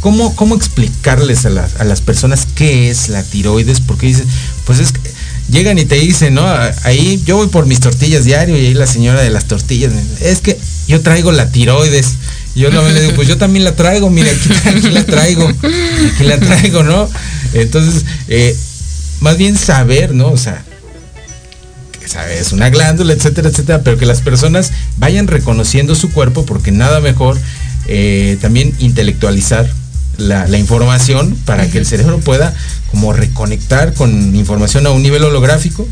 [0.00, 3.80] ¿Cómo, cómo explicarles a, a, las personas qué es la tiroides?
[3.80, 4.26] Porque dicen,
[4.64, 5.00] pues es que
[5.50, 6.46] llegan y te dicen, ¿no?
[6.82, 10.40] Ahí yo voy por mis tortillas diario y ahí la señora de las tortillas, es
[10.40, 12.14] que yo traigo la tiroides.
[12.54, 16.38] Yo no le digo, pues yo también la traigo, mira, aquí, la traigo, aquí la
[16.38, 17.08] traigo, ¿no?
[17.52, 18.56] Entonces, eh,
[19.20, 20.28] más bien saber, ¿no?
[20.28, 20.64] O sea,
[22.00, 26.70] que es una glándula, etcétera, etcétera, pero que las personas vayan reconociendo su cuerpo porque
[26.70, 27.36] nada mejor
[27.86, 29.68] eh, también intelectualizar
[30.18, 32.54] la, información para que el cerebro pueda
[32.90, 35.86] como reconectar con información a un nivel holográfico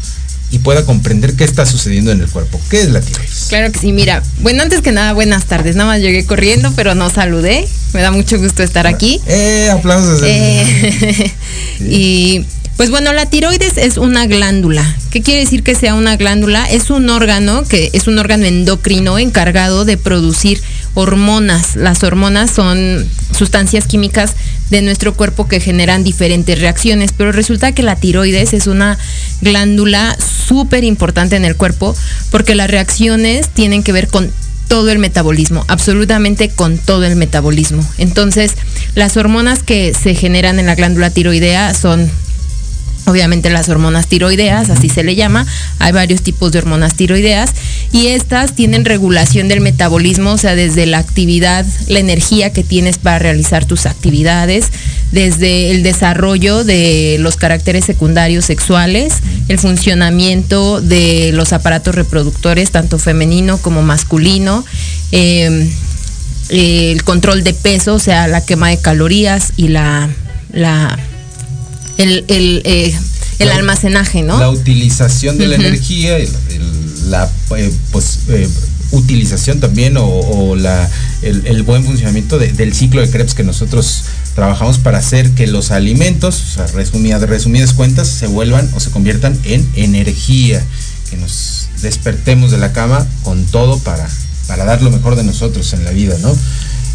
[0.51, 2.61] y pueda comprender qué está sucediendo en el cuerpo.
[2.69, 3.47] ¿Qué es la tiroides?
[3.49, 5.77] Claro que sí, mira, bueno, antes que nada, buenas tardes.
[5.77, 7.67] Nada más llegué corriendo, pero no saludé.
[7.95, 9.21] Me da mucho gusto estar aquí.
[9.27, 10.21] Eh, aplausos.
[10.25, 11.33] Eh,
[11.81, 12.45] y
[12.77, 14.85] pues bueno, la tiroides es una glándula.
[15.11, 16.65] ¿Qué quiere decir que sea una glándula?
[16.65, 20.61] Es un órgano que es un órgano endocrino encargado de producir
[20.95, 21.77] hormonas.
[21.77, 24.35] Las hormonas son sustancias químicas
[24.71, 28.99] de nuestro cuerpo que generan diferentes reacciones, pero resulta que la tiroides es una
[29.41, 31.95] glándula súper importante en el cuerpo
[32.31, 34.31] porque las reacciones tienen que ver con
[34.69, 37.87] todo el metabolismo, absolutamente con todo el metabolismo.
[37.99, 38.53] Entonces,
[38.95, 42.11] las hormonas que se generan en la glándula tiroidea son
[43.07, 45.47] obviamente las hormonas tiroideas, así se le llama.
[45.79, 47.51] Hay varios tipos de hormonas tiroideas
[47.93, 52.99] y estas tienen regulación del metabolismo, o sea, desde la actividad, la energía que tienes
[52.99, 54.67] para realizar tus actividades,
[55.11, 59.15] desde el desarrollo de los caracteres secundarios sexuales,
[59.49, 64.65] el funcionamiento de los aparatos reproductores, tanto femenino como masculino.
[65.11, 65.69] Em,
[66.49, 70.11] el control de peso, o sea, la quema de calorías y la,
[70.53, 70.99] la
[71.99, 72.95] el, el, eh,
[73.39, 74.39] el almacenaje, ¿no?
[74.39, 76.19] La utilización de la energía,
[77.09, 78.49] la eh, pues, eh,
[78.93, 80.89] utilización también o, la,
[81.23, 86.43] el, buen funcionamiento del ciclo de Krebs que nosotros trabajamos para hacer que los alimentos,
[86.43, 90.63] o sea, resumidas, resumidas cuentas, se vuelvan o se conviertan en energía,
[91.11, 94.09] que nos despertemos de la cama con todo para,
[94.47, 96.37] para dar lo mejor de nosotros en la vida, ¿no?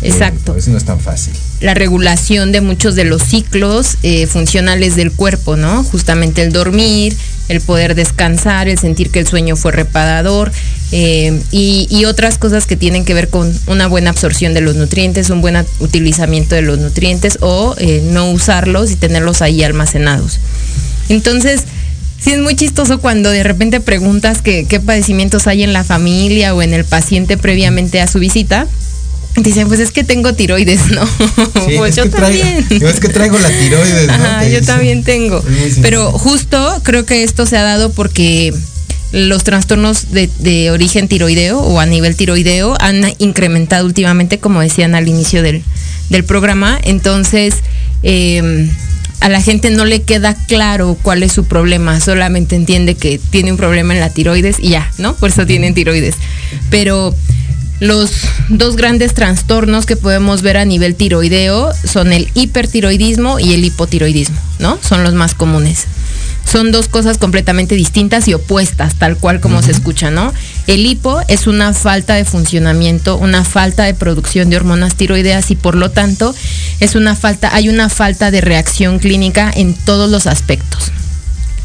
[0.01, 0.55] Exacto.
[0.55, 1.33] a no es tan fácil.
[1.59, 5.83] La regulación de muchos de los ciclos eh, funcionales del cuerpo, ¿no?
[5.83, 7.15] Justamente el dormir,
[7.49, 10.51] el poder descansar, el sentir que el sueño fue reparador
[10.91, 15.29] eh, y, otras cosas que tienen que ver con una buena absorción de los nutrientes,
[15.29, 20.39] un buen utilizamiento de los nutrientes o eh, no usarlos y tenerlos ahí almacenados.
[21.09, 21.63] Entonces,
[22.21, 26.61] sí es muy chistoso cuando de repente preguntas qué padecimientos hay en la familia o
[26.61, 28.67] en el paciente previamente a su visita
[29.37, 31.07] Dicen, pues es que tengo tiroides, ¿no?
[31.77, 32.65] pues yo también.
[32.69, 34.47] es que traigo la tiroides, ¿no?
[34.47, 35.43] yo también tengo.
[35.81, 38.53] Pero justo creo que esto se ha dado porque
[39.11, 45.07] los trastornos de, origen tiroideo o a nivel tiroideo han incrementado últimamente, como decían al
[45.07, 45.63] inicio del,
[46.25, 46.79] programa.
[46.83, 47.55] Entonces,
[48.01, 48.69] em,
[49.19, 53.51] a la gente no le queda claro cuál es su problema, solamente entiende que tiene
[53.51, 55.15] un problema en la tiroides y ya, ¿no?
[55.15, 56.15] Por eso tienen tiroides.
[56.69, 57.15] Pero
[57.79, 58.11] los
[58.49, 64.37] dos grandes trastornos que podemos ver a nivel tiroideo son el hipertiroidismo y el hipotiroidismo,
[64.59, 64.79] ¿no?
[64.81, 65.85] Son los más comunes.
[66.49, 70.33] Son dos cosas completamente distintas y opuestas, tal cual como se escucha, ¿no?
[70.65, 75.55] El hipo es una falta de funcionamiento, una falta de producción de hormonas tiroideas y
[75.55, 76.33] por lo tanto
[76.79, 80.91] es una falta, hay una falta de reacción clínica en todos los aspectos.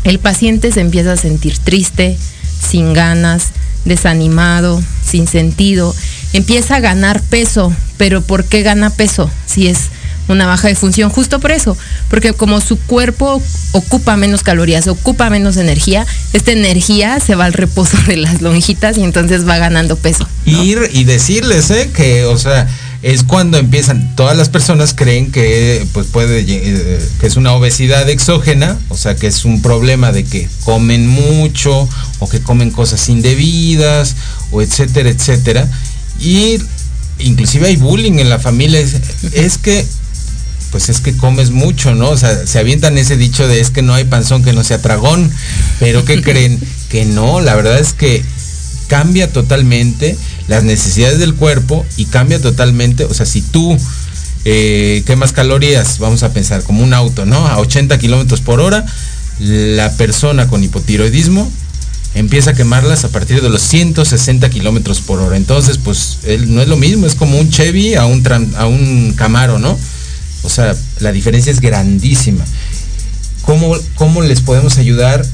[0.05, 2.19] El paciente se empieza a sentir triste,
[2.63, 3.49] sin ganas,
[3.85, 5.95] desanimado, sin sentido,
[6.33, 9.31] empieza a ganar peso, pero ¿por qué gana peso?
[9.47, 9.91] Si es
[10.29, 11.77] una baja de función, justo por eso,
[12.09, 17.53] porque como su cuerpo ocupa menos calorías, ocupa menos energía, esta energía se va al
[17.53, 20.29] reposo de las lonjitas y entonces va ganando peso.
[20.47, 21.91] Ir y decirles, ¿eh?
[21.95, 22.69] Que, o sea,
[23.03, 28.09] es cuando empiezan, todas las personas creen que pues puede eh, que es una obesidad
[28.09, 31.89] exógena, o sea que es un problema de que comen mucho
[32.21, 34.15] o que comen cosas indebidas
[34.53, 35.69] o etcétera, etcétera.
[36.21, 36.59] Y
[37.19, 38.81] inclusive hay bullying en la familia.
[39.33, 39.85] Es, que
[40.71, 42.11] pues es que comes mucho, ¿no?
[42.11, 44.81] O sea, se avientan ese dicho de es que no hay panzón que no sea
[44.81, 45.31] tragón,
[45.81, 46.61] pero ¿qué creen?
[46.93, 48.23] Que no, la verdad es que
[48.87, 53.77] cambia totalmente las necesidades del cuerpo y cambia totalmente, o sea, si tú
[54.45, 57.47] eh, quemas calorías, vamos a pensar como un auto, ¿no?
[57.47, 58.85] A 80 kilómetros por hora,
[59.39, 61.51] la persona con hipotiroidismo
[62.15, 65.37] empieza a quemarlas a partir de los 160 kilómetros por hora.
[65.37, 68.23] Entonces, pues no es lo mismo, es como un Chevy a un,
[68.57, 69.79] a un Camaro, ¿no?
[70.43, 72.45] O sea, la diferencia es grandísima.
[73.43, 75.25] ¿Cómo, cómo les podemos ayudar?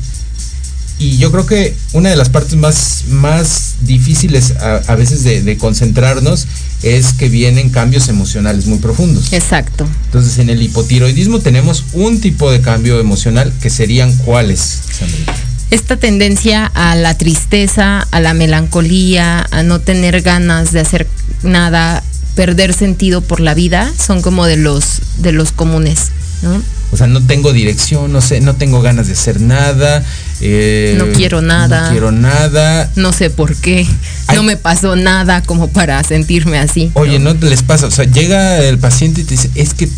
[0.98, 5.56] Y yo creo que una de las partes más, más difíciles a, veces de, de,
[5.56, 6.46] concentrarnos
[6.82, 9.32] es que vienen cambios emocionales muy profundos.
[9.32, 9.87] Exacto.
[10.06, 14.61] Entonces en el hipotiroidismo tenemos un tipo de cambio emocional que serían cuáles,
[14.98, 15.34] Sandrita?
[15.70, 21.06] esta tendencia a la tristeza, a la melancolía, a no tener ganas de hacer
[21.42, 22.02] nada,
[22.34, 26.11] perder sentido por la vida, son como de los de los comunes,
[26.42, 26.62] ¿no?
[26.90, 30.03] O sea, no tengo dirección, no sé, no tengo ganas de hacer nada.
[30.40, 31.85] Eh, no quiero nada.
[31.85, 32.90] No quiero nada.
[32.96, 33.87] No sé por qué.
[34.35, 36.90] No me pasó nada como para sentirme así.
[36.94, 37.35] Oye, ¿no?
[37.35, 37.87] les pasa?
[37.87, 39.88] O sea, llega el paciente y te dice, es que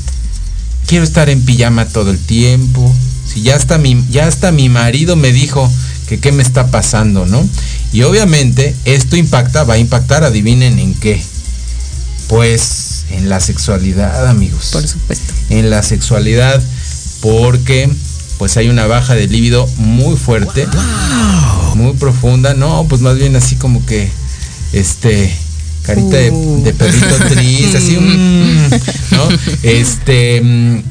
[0.86, 2.92] quiero estar en pijama todo el tiempo.
[3.32, 5.70] Si ya hasta mi, ya hasta mi marido me dijo
[6.08, 7.46] que qué me está pasando, ¿no?
[7.92, 11.22] Y obviamente esto impacta, va a impactar, adivinen en qué.
[12.26, 14.70] Pues en la sexualidad, amigos.
[14.72, 15.32] Por supuesto.
[15.50, 16.60] En la sexualidad,
[17.20, 17.90] porque
[18.38, 20.66] pues hay una baja de líbido muy fuerte,
[21.74, 22.54] muy profunda.
[22.54, 24.08] No, pues más bien así como que,
[24.72, 25.30] este,
[25.82, 26.62] carita de, uh.
[26.76, 28.70] perrito triste, así, mm,
[29.12, 29.28] ¿no?
[29.62, 30.82] Este mm,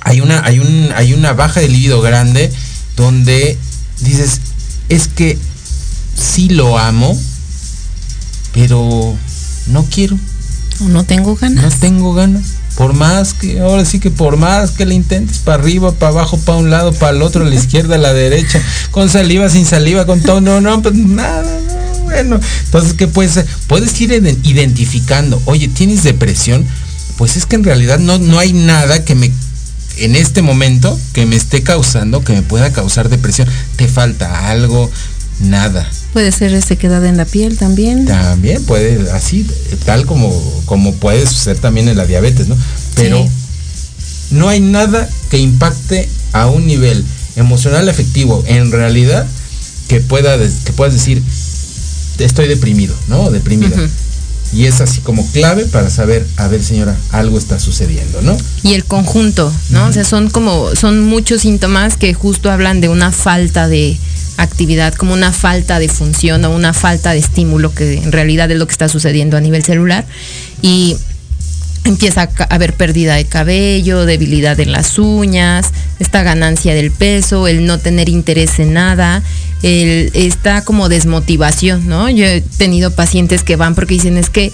[0.00, 2.50] hay una, hay, un, hay una baja de líbido grande
[2.96, 3.58] donde
[4.00, 4.40] dices,
[4.88, 5.38] es que
[6.14, 7.18] sí lo amo,
[8.52, 9.16] pero
[9.68, 10.18] no quiero.
[10.80, 11.64] O no tengo ganas.
[11.64, 12.51] No tengo ganas.
[12.76, 16.38] Por más que, ahora sí que por más que le intentes, para arriba, para abajo,
[16.38, 19.66] para un lado, para el otro, a la izquierda, a la derecha, con saliva, sin
[19.66, 22.40] saliva, con todo, no, no, pues nada, no, bueno.
[22.64, 23.46] Entonces, ¿qué puedes hacer?
[23.66, 26.66] Puedes ir identificando, oye, ¿tienes depresión?
[27.18, 29.30] Pues es que en realidad no, no hay nada que me
[29.98, 33.48] en este momento que me esté causando, que me pueda causar depresión.
[33.76, 34.90] Te falta algo,
[35.42, 35.88] nada.
[36.12, 38.06] Puede ser sequedad en la piel también.
[38.06, 39.46] También puede, así,
[39.84, 40.30] tal como,
[40.66, 42.56] como puede suceder también en la diabetes, ¿no?
[42.94, 43.26] Pero
[44.30, 47.04] no hay nada que impacte a un nivel
[47.36, 49.26] emocional efectivo en realidad
[49.88, 51.22] que pueda que puedas decir
[52.18, 53.30] estoy deprimido, ¿no?
[53.30, 53.76] Deprimida.
[54.52, 58.36] Y es así como clave para saber, a ver señora, algo está sucediendo, ¿no?
[58.62, 59.86] Y el conjunto, ¿no?
[59.86, 63.96] O sea, son como, son muchos síntomas que justo hablan de una falta de
[64.36, 68.58] actividad, como una falta de función o una falta de estímulo, que en realidad es
[68.58, 70.04] lo que está sucediendo a nivel celular.
[70.60, 70.96] Y
[71.84, 77.66] empieza a haber pérdida de cabello, debilidad en las uñas, esta ganancia del peso, el
[77.66, 79.22] no tener interés en nada,
[79.62, 82.08] el, esta como desmotivación, ¿no?
[82.08, 84.52] Yo he tenido pacientes que van porque dicen es que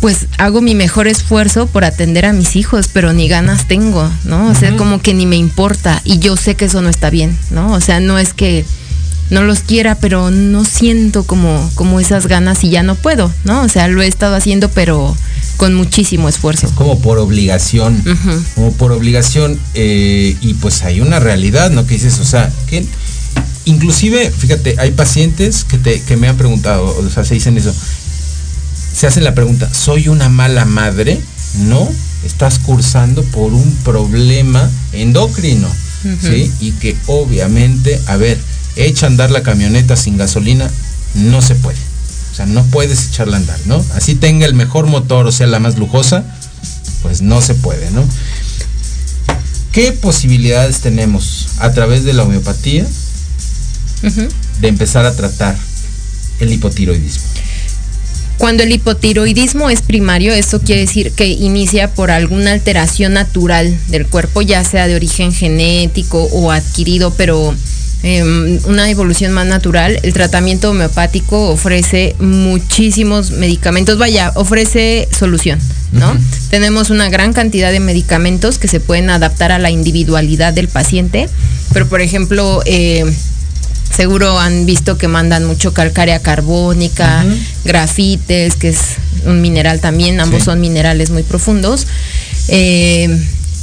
[0.00, 4.48] pues hago mi mejor esfuerzo por atender a mis hijos, pero ni ganas tengo, ¿no?
[4.50, 7.36] O sea, como que ni me importa y yo sé que eso no está bien,
[7.50, 7.72] ¿no?
[7.72, 8.64] O sea, no es que
[9.30, 13.62] no los quiera, pero no siento como, como esas ganas y ya no puedo, ¿no?
[13.62, 15.16] O sea, lo he estado haciendo, pero
[15.56, 16.70] con muchísimo esfuerzo.
[16.74, 18.02] Como por obligación,
[18.54, 21.86] como por obligación, eh, y pues hay una realidad, ¿no?
[21.86, 22.86] Que dices, o sea, que
[23.64, 27.74] inclusive, fíjate, hay pacientes que, te, que me han preguntado, o sea, se dicen eso,
[28.96, 31.20] se hacen la pregunta, ¿soy una mala madre?
[31.66, 31.86] No,
[32.24, 35.68] estás cursando por un problema endocrino,
[36.22, 36.50] ¿sí?
[36.60, 38.38] Y que obviamente, a ver,
[38.74, 40.70] echa a andar la camioneta sin gasolina,
[41.14, 41.76] no se puede.
[42.32, 43.84] O sea, no puedes echarla a andar, ¿no?
[43.94, 46.24] Así tenga el mejor motor, o sea, la más lujosa,
[47.02, 48.02] pues no se puede, ¿no?
[49.72, 52.86] ¿Qué posibilidades tenemos a través de la homeopatía
[54.60, 55.54] de empezar a tratar
[56.40, 57.24] el hipotiroidismo?
[58.38, 64.06] Cuando el hipotiroidismo es primario, eso quiere decir que inicia por alguna alteración natural del
[64.06, 67.54] cuerpo, ya sea de origen genético o adquirido, pero
[68.02, 75.58] Em, una evolución más natural, el tratamiento homeopático ofrece muchísimos medicamentos, vaya, ofrece solución,
[75.92, 76.16] ¿no?
[76.50, 81.28] Tenemos una gran cantidad de medicamentos que se pueden adaptar a la individualidad del paciente,
[81.72, 83.04] pero por ejemplo, eh,
[83.96, 87.24] seguro han visto que mandan mucho calcárea carbónica,
[87.64, 88.80] grafites, que es
[89.24, 91.86] un mineral también, ambos son minerales muy profundos.
[92.48, 93.08] Eh,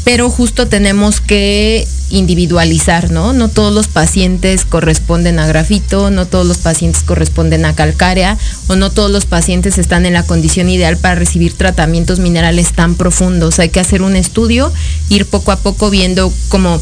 [0.03, 3.31] pero justo tenemos que individualizar, ¿no?
[3.31, 8.75] No todos los pacientes corresponden a grafito, no todos los pacientes corresponden a calcárea o
[8.75, 13.59] no todos los pacientes están en la condición ideal para recibir tratamientos minerales tan profundos.
[13.59, 14.73] Hay que hacer un estudio,
[15.09, 16.81] ir poco a poco viendo cómo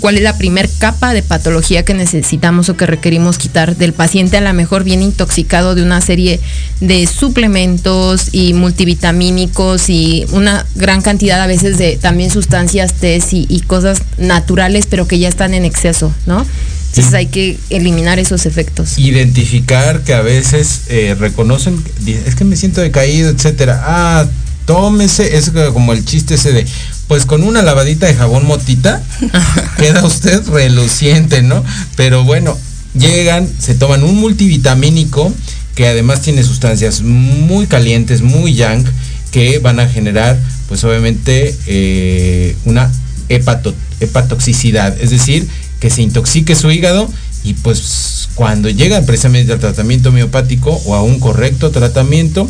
[0.00, 4.36] cuál es la primer capa de patología que necesitamos o que requerimos quitar del paciente
[4.36, 6.40] a lo mejor bien intoxicado de una serie
[6.80, 13.60] de suplementos y multivitamínicos y una gran cantidad a veces de también sustancias test y,
[13.66, 16.44] cosas naturales pero que ya están en exceso, ¿no?
[16.88, 18.98] Entonces hay que eliminar esos efectos.
[18.98, 23.80] Identificar que a veces eh, reconocen, es que me siento decaído, etcétera.
[23.84, 24.26] Ah,
[24.64, 26.66] tómese, es como el chiste ese de,
[27.10, 29.02] pues con una lavadita de jabón motita
[29.78, 31.64] queda usted reluciente, ¿no?
[31.96, 32.56] Pero bueno,
[32.94, 35.34] llegan, se toman un multivitamínico
[35.74, 38.84] que además tiene sustancias muy calientes, muy yang,
[39.32, 40.38] que van a generar,
[40.68, 42.92] pues obviamente, eh, una
[43.28, 45.48] hepatoxicidad, es decir,
[45.80, 47.10] que se intoxique su hígado
[47.42, 52.48] y pues cuando llegan precisamente al tratamiento homeopático o a un correcto tratamiento,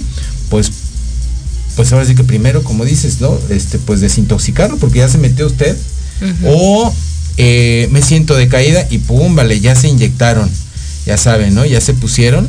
[0.50, 0.70] pues
[1.80, 3.38] pues ahora sí que primero, como dices, ¿no?
[3.48, 5.74] Este, pues desintoxicarlo porque ya se metió usted.
[6.44, 6.94] O
[7.38, 10.50] eh, me siento decaída y pum, vale, ya se inyectaron.
[11.06, 11.64] Ya saben, ¿no?
[11.64, 12.46] Ya se pusieron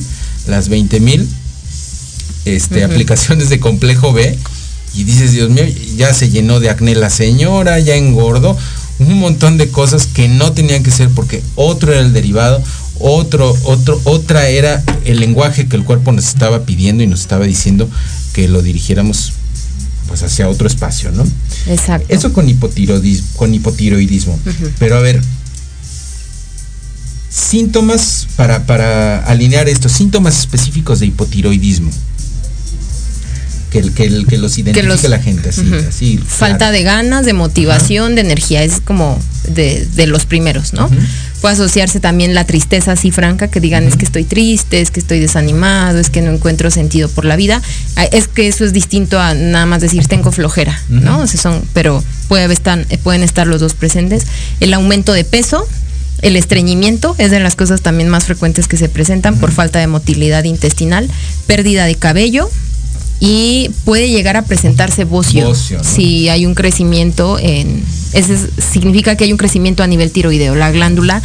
[0.48, 1.26] las 20 mil
[2.44, 4.38] este, aplicaciones de complejo B.
[4.96, 5.64] Y dices, Dios mío,
[5.96, 8.58] ya se llenó de acné la señora, ya engordó.
[9.00, 12.62] Un montón de cosas que no tenían que ser porque otro era el derivado,
[13.00, 17.46] otro, otro, otra era el lenguaje que el cuerpo nos estaba pidiendo y nos estaba
[17.46, 17.90] diciendo
[18.34, 19.34] que lo dirigiéramos
[20.08, 21.26] pues hacia otro espacio, ¿no?
[21.68, 22.08] Exacto.
[22.10, 24.38] Eso con hipotiroidismo, con hipotiroidismo.
[24.78, 25.22] Pero a ver,
[27.30, 31.92] síntomas para, para alinear estos síntomas específicos de hipotiroidismo
[33.72, 38.64] que, que, que los identifique la gente así, Falta de ganas, de motivación, de energía,
[38.64, 39.18] es como
[39.48, 40.90] de, los primeros, ¿no?
[41.40, 45.00] Puede asociarse también la tristeza así franca, que digan es que estoy triste, es que
[45.00, 47.62] estoy desanimado, es que no encuentro sentido por la vida.
[48.12, 51.26] Es que eso es distinto a nada más decir tengo flojera, ¿no?
[51.28, 54.28] son, pero puede estar, pueden estar los dos presentes.
[54.60, 55.66] El aumento de peso,
[56.22, 59.88] el estreñimiento es de las cosas también más frecuentes que se presentan por falta de
[59.88, 61.10] motilidad intestinal,
[61.48, 62.52] pérdida de cabello,
[63.24, 68.34] y puede llegar a presentarse bocio, si hay un crecimiento en eso
[68.74, 71.22] significa que hay un crecimiento a nivel tiroideo, la glándula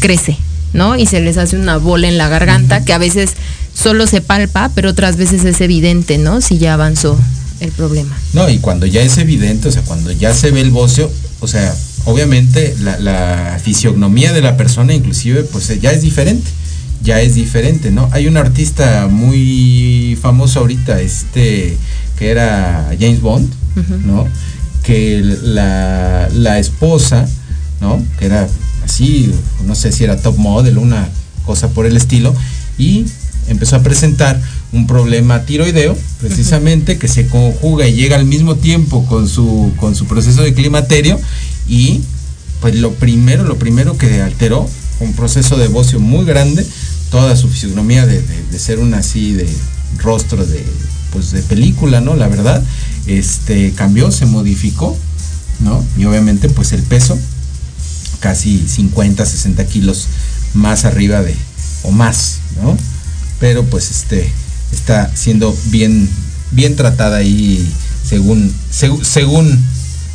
[0.00, 0.36] crece,
[0.74, 0.96] ¿no?
[0.96, 3.30] Y se les hace una bola en la garganta que a veces
[3.74, 6.42] solo se palpa, pero otras veces es evidente, ¿no?
[6.42, 7.18] Si ya avanzó
[7.60, 8.16] el problema.
[8.34, 11.10] No, y cuando ya es evidente, o sea, cuando ya se ve el bocio,
[11.40, 11.74] o sea,
[12.04, 16.50] obviamente la, la fisionomía de la persona inclusive pues ya es diferente
[17.02, 18.08] ya es diferente, ¿no?
[18.12, 21.76] Hay un artista muy famoso ahorita, este,
[22.18, 23.50] que era James Bond,
[24.04, 24.26] ¿no?
[24.82, 27.28] Que la, la, esposa,
[27.80, 28.02] ¿no?
[28.18, 28.48] Que era
[28.84, 29.32] así,
[29.66, 31.08] no sé si era top model, una
[31.46, 32.34] cosa por el estilo,
[32.78, 33.06] y
[33.48, 34.40] empezó a presentar
[34.72, 39.94] un problema tiroideo, precisamente, que se conjuga y llega al mismo tiempo con su, con
[39.94, 41.18] su proceso de climaterio,
[41.66, 42.02] y
[42.60, 44.68] pues lo primero, lo primero que alteró,
[45.00, 46.66] un proceso de bocio muy grande,
[47.10, 48.22] toda su fisionomía de,
[48.58, 49.48] ser un así de
[49.98, 50.64] rostro de,
[51.12, 52.14] pues de película, ¿no?
[52.14, 52.62] La verdad,
[53.06, 54.96] este, cambió, se modificó,
[55.60, 55.84] ¿no?
[55.96, 57.18] Y obviamente pues el peso,
[58.20, 60.06] casi 50, 60 kilos
[60.54, 61.34] más arriba de,
[61.82, 62.76] o más, ¿no?
[63.40, 64.30] Pero pues este,
[64.72, 66.08] está siendo bien,
[66.52, 67.66] bien tratada ahí
[68.04, 69.58] según, según,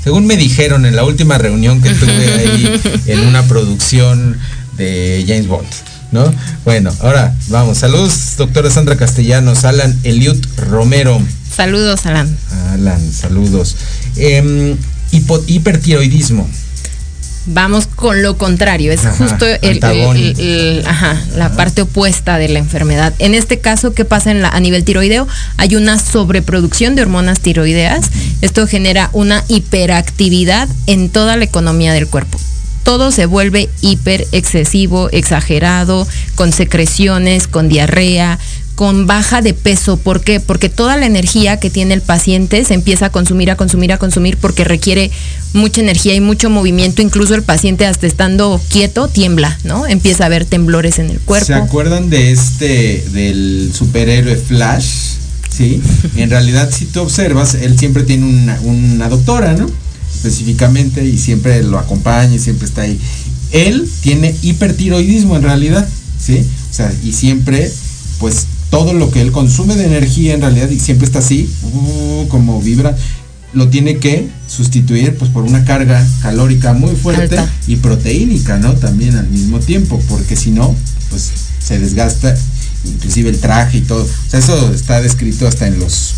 [0.04, 4.38] según me dijeron en la última reunión que tuve ahí en una producción
[4.78, 5.68] de James Bond.
[6.12, 6.34] ¿No?
[6.64, 7.78] Bueno, ahora vamos.
[7.78, 11.22] Saludos, doctora Sandra Castellanos, Alan Eliud Romero.
[11.56, 12.36] Saludos, Alan.
[12.72, 13.76] Alan, saludos.
[14.18, 14.76] Eh,
[15.12, 16.48] hipertiroidismo.
[17.48, 23.14] Vamos con lo contrario, es justo la parte opuesta de la enfermedad.
[23.20, 25.28] En este caso, ¿qué pasa en la, a nivel tiroideo?
[25.58, 28.10] Hay una sobreproducción de hormonas tiroideas.
[28.42, 32.40] Esto genera una hiperactividad en toda la economía del cuerpo
[32.86, 38.38] todo se vuelve hiper excesivo, exagerado, con secreciones, con diarrea,
[38.76, 39.98] con baja de peso.
[39.98, 40.40] ¿Por qué?
[40.40, 43.98] Porque toda la energía que tiene el paciente se empieza a consumir, a consumir, a
[43.98, 45.10] consumir porque requiere
[45.54, 47.02] mucha energía y mucho movimiento.
[47.02, 49.88] Incluso el paciente hasta estando quieto tiembla, ¿no?
[49.88, 51.48] Empieza a haber temblores en el cuerpo.
[51.48, 54.86] ¿Se acuerdan de este, del superhéroe Flash?
[55.50, 55.82] Sí.
[56.18, 59.85] en realidad, si tú observas, él siempre tiene una, una doctora, ¿no?
[60.28, 63.00] Específicamente y siempre lo acompaña y siempre está ahí.
[63.52, 65.88] Él tiene hipertiroidismo en realidad,
[66.20, 66.46] ¿sí?
[66.72, 67.72] O sea, y siempre,
[68.20, 72.28] pues todo lo que él consume de energía en realidad y siempre está así, uh,
[72.28, 72.98] como vibra,
[73.54, 78.74] lo tiene que sustituir pues por una carga calórica muy fuerte y proteínica, ¿no?
[78.74, 80.76] También al mismo tiempo, porque si no,
[81.10, 82.36] pues se desgasta
[82.84, 84.04] inclusive el traje y todo.
[84.04, 86.14] O sea, eso está descrito hasta en los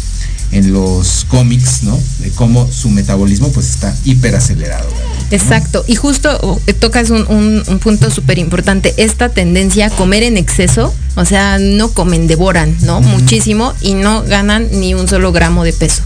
[0.51, 1.99] en los cómics, ¿no?
[2.19, 4.87] De cómo su metabolismo pues está hiperacelerado.
[5.29, 10.37] Exacto, y justo eh, tocas un, un, punto súper importante, esta tendencia a comer en
[10.37, 13.01] exceso, o sea, no comen, devoran, ¿no?
[13.01, 16.03] Muchísimo y no ganan ni un solo gramo de peso.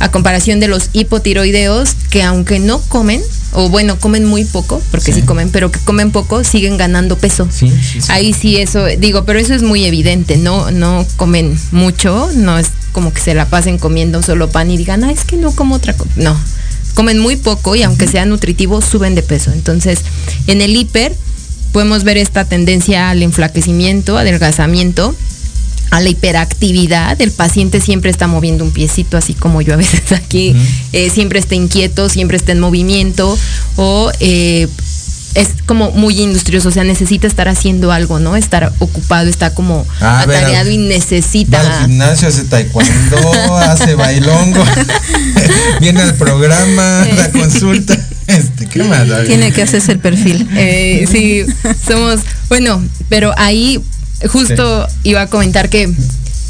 [0.00, 5.12] A comparación de los hipotiroideos, que aunque no comen, o bueno, comen muy poco, porque
[5.12, 7.48] sí, comen, pero que comen poco, siguen ganando peso.
[8.08, 12.68] Ahí sí eso, digo, pero eso es muy evidente, no, no comen mucho, no es
[12.92, 15.74] como que se la pasen comiendo solo pan y digan, ah, es que no como
[15.74, 16.12] otra cosa.
[16.16, 16.38] No,
[16.94, 19.50] comen muy poco y aunque sea nutritivo, suben de peso.
[19.52, 20.00] Entonces,
[20.46, 21.14] en el hiper
[21.72, 25.14] podemos ver esta tendencia al enflaquecimiento, adelgazamiento,
[25.90, 27.20] a la hiperactividad.
[27.20, 30.54] El paciente siempre está moviendo un piecito, así como yo a veces aquí,
[30.92, 33.38] eh, siempre está inquieto, siempre está en movimiento
[33.76, 34.68] o eh,
[35.34, 38.36] es como muy industrioso, o sea, necesita estar haciendo algo, ¿no?
[38.36, 41.62] Estar ocupado, está como atareado y necesita.
[41.62, 44.64] Va al gimnasio, hace taekwondo, hace bailongo,
[45.80, 47.96] viene al programa, la consulta.
[48.28, 49.04] Este, ¿qué más?
[49.26, 50.48] Tiene que hacerse el perfil.
[50.54, 51.44] Eh, sí,
[51.86, 53.82] somos, bueno, pero ahí
[54.28, 55.92] justo iba a comentar que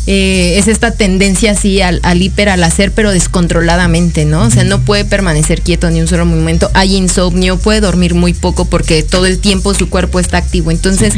[0.06, 4.42] eh, es esta tendencia así al, hiper, al hacer, pero descontroladamente, ¿no?
[4.42, 6.70] O sea, no puede permanecer quieto ni un solo momento.
[6.74, 10.70] Hay insomnio, puede dormir muy poco porque todo el tiempo su cuerpo está activo.
[10.70, 11.14] Entonces,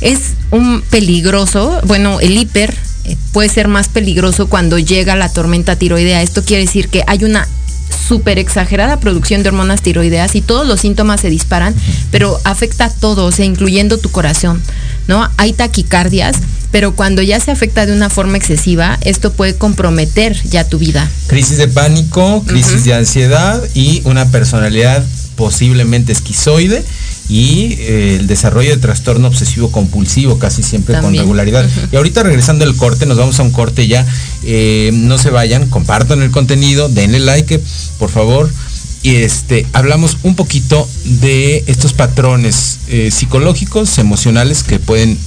[0.00, 0.18] es
[0.50, 6.22] un peligroso, bueno, el hiper eh, puede ser más peligroso cuando llega la tormenta tiroidea.
[6.22, 7.48] Esto quiere decir que hay una
[7.92, 11.74] súper exagerada producción de hormonas tiroideas y todos los síntomas se disparan,
[12.10, 14.62] pero afecta a todo, o sea, incluyendo tu corazón,
[15.08, 15.28] ¿no?
[15.36, 16.36] Hay taquicardias,
[16.70, 21.08] pero cuando ya se afecta de una forma excesiva, esto puede comprometer ya tu vida.
[21.26, 25.04] Crisis de pánico, crisis de ansiedad y una personalidad
[25.36, 26.84] posiblemente esquizoide
[27.28, 31.68] y eh, el desarrollo de trastorno obsesivo compulsivo casi siempre con regularidad.
[31.90, 34.06] Y ahorita regresando al corte, nos vamos a un corte ya.
[34.44, 37.60] Eh, no se vayan, compartan el contenido, denle like,
[37.98, 38.50] por favor.
[39.02, 45.18] Y este, hablamos un poquito de estos patrones eh, psicológicos, emocionales que pueden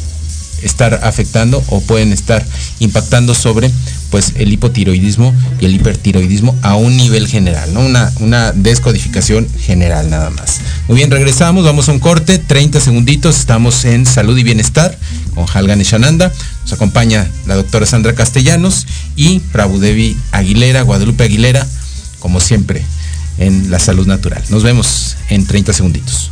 [0.62, 2.46] estar afectando o pueden estar
[2.80, 3.70] impactando sobre
[4.10, 7.82] pues el hipotiroidismo y el hipertiroidismo a un nivel general, ¿no?
[7.82, 10.62] Una, una descodificación general nada más.
[10.88, 14.98] Muy bien, regresamos, vamos a un corte, 30 segunditos, estamos en Salud y Bienestar
[15.34, 16.32] con Halgan Shananda,
[16.64, 21.68] nos acompaña la doctora Sandra Castellanos y Prabhudevi Aguilera, Guadalupe Aguilera,
[22.20, 22.84] como siempre,
[23.38, 24.44] en la salud natural.
[24.50, 26.32] Nos vemos en 30 segunditos.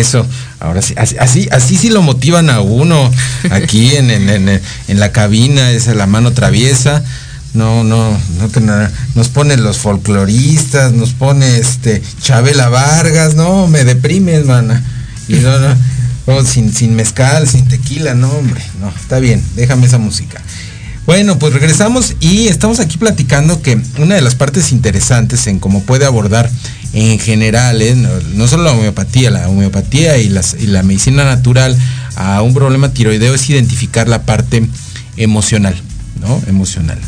[0.00, 0.26] Eso,
[0.60, 3.10] ahora sí, así, así, sí lo motivan a uno
[3.50, 7.04] aquí en, en, la cabina, esa la mano traviesa.
[7.52, 8.90] No, no, no que nada.
[9.14, 14.82] Nos pone los folcloristas, nos pone este Chabela Vargas, no, me deprime, hermana.
[15.28, 19.98] Y no, no, sin, sin mezcal, sin tequila, no, hombre, no, está bien, déjame esa
[19.98, 20.40] música.
[21.10, 25.82] Bueno, pues regresamos y estamos aquí platicando que una de las partes interesantes en cómo
[25.82, 26.48] puede abordar
[26.92, 27.96] en general, ¿eh?
[27.96, 31.76] no, solo la homeopatía, la homeopatía y, la medicina natural
[32.14, 34.64] a un problema tiroideo es identificar la parte
[35.16, 35.74] emocional,
[36.20, 36.40] ¿no?
[36.46, 36.98] Emocional.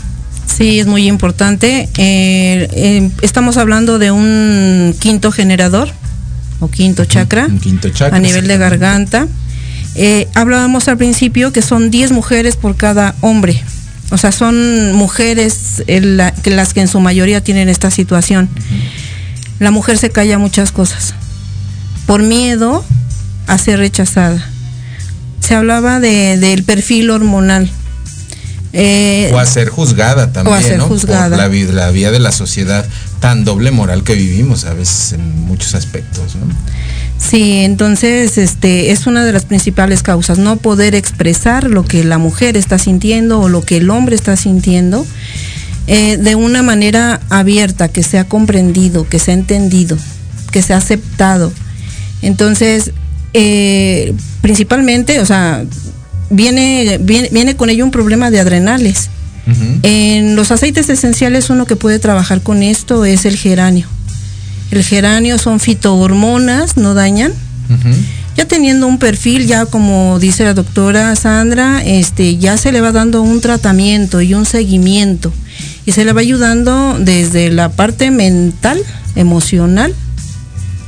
[0.47, 1.89] Sí, es muy importante.
[1.97, 5.89] Eh, eh, estamos hablando de un quinto generador
[6.59, 9.29] o quinto chakra, quinto chakra a nivel de garganta.
[10.35, 13.63] hablábamos al principio que son 10 mujeres por cada hombre.
[14.13, 18.49] O sea, son mujeres las que en su mayoría tienen esta situación
[19.63, 21.15] la mujer se calla muchas cosas
[22.07, 22.85] por miedo
[23.47, 24.45] a ser rechazada.
[25.39, 27.71] Se hablaba del perfil hormonal.
[28.75, 31.29] Eh, o a ser juzgada también, o a ser juzgada.
[31.29, 32.87] Por la, la, vía de la sociedad
[33.21, 36.47] tan doble moral que vivimos a veces en muchos aspectos, ¿no?
[37.19, 42.19] Sí, entonces este es una de las principales causas, no poder expresar lo que la
[42.19, 45.07] mujer está sintiendo o lo que el hombre está sintiendo
[45.87, 49.97] eh, de una manera abierta, que sea comprendido, que sea entendido,
[50.51, 51.53] que sea aceptado.
[52.23, 52.93] Entonces,
[53.35, 55.65] eh, principalmente, o sea,
[56.33, 59.11] viene, viene, con ello un problema de adrenales.
[59.83, 63.87] En los aceites esenciales uno que puede trabajar con esto es el geranio.
[64.71, 67.33] El geranio son fitohormonas, no dañan.
[68.37, 72.93] Ya teniendo un perfil, ya como dice la doctora Sandra, este, ya se le va
[72.93, 75.33] dando un tratamiento y un seguimiento
[75.85, 78.81] y se le va ayudando desde la parte mental,
[79.17, 79.95] emocional,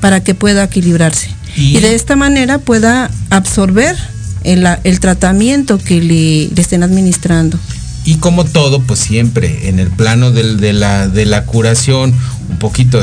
[0.01, 1.31] para que pueda equilibrarse.
[1.57, 3.97] Y, de esta manera pueda absorber
[4.45, 7.59] el, tratamiento que le, estén administrando.
[8.05, 12.13] Y como todo, pues siempre en el plano de, la, de la curación,
[12.51, 13.03] un poquito,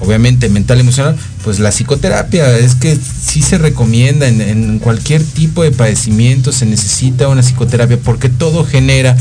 [0.00, 5.70] obviamente mental, emocional, pues la psicoterapia es que sí se recomienda en, cualquier tipo de
[5.70, 9.16] padecimiento, se necesita una psicoterapia porque todo genera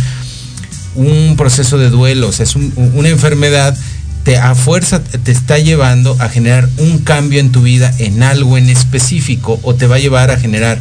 [0.96, 3.78] un proceso de duelo, o sea, es una enfermedad,
[4.24, 8.58] te a fuerza te está llevando a generar un cambio en tu vida en algo
[8.58, 10.80] en específico o te va a llevar a generar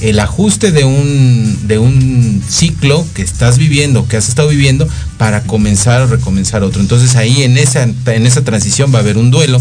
[0.00, 4.88] el ajuste de un, de un ciclo que estás viviendo, que has estado viviendo,
[5.18, 6.80] para comenzar o recomenzar otro.
[6.80, 9.60] Entonces ahí en esa, en esa transición va a haber un duelo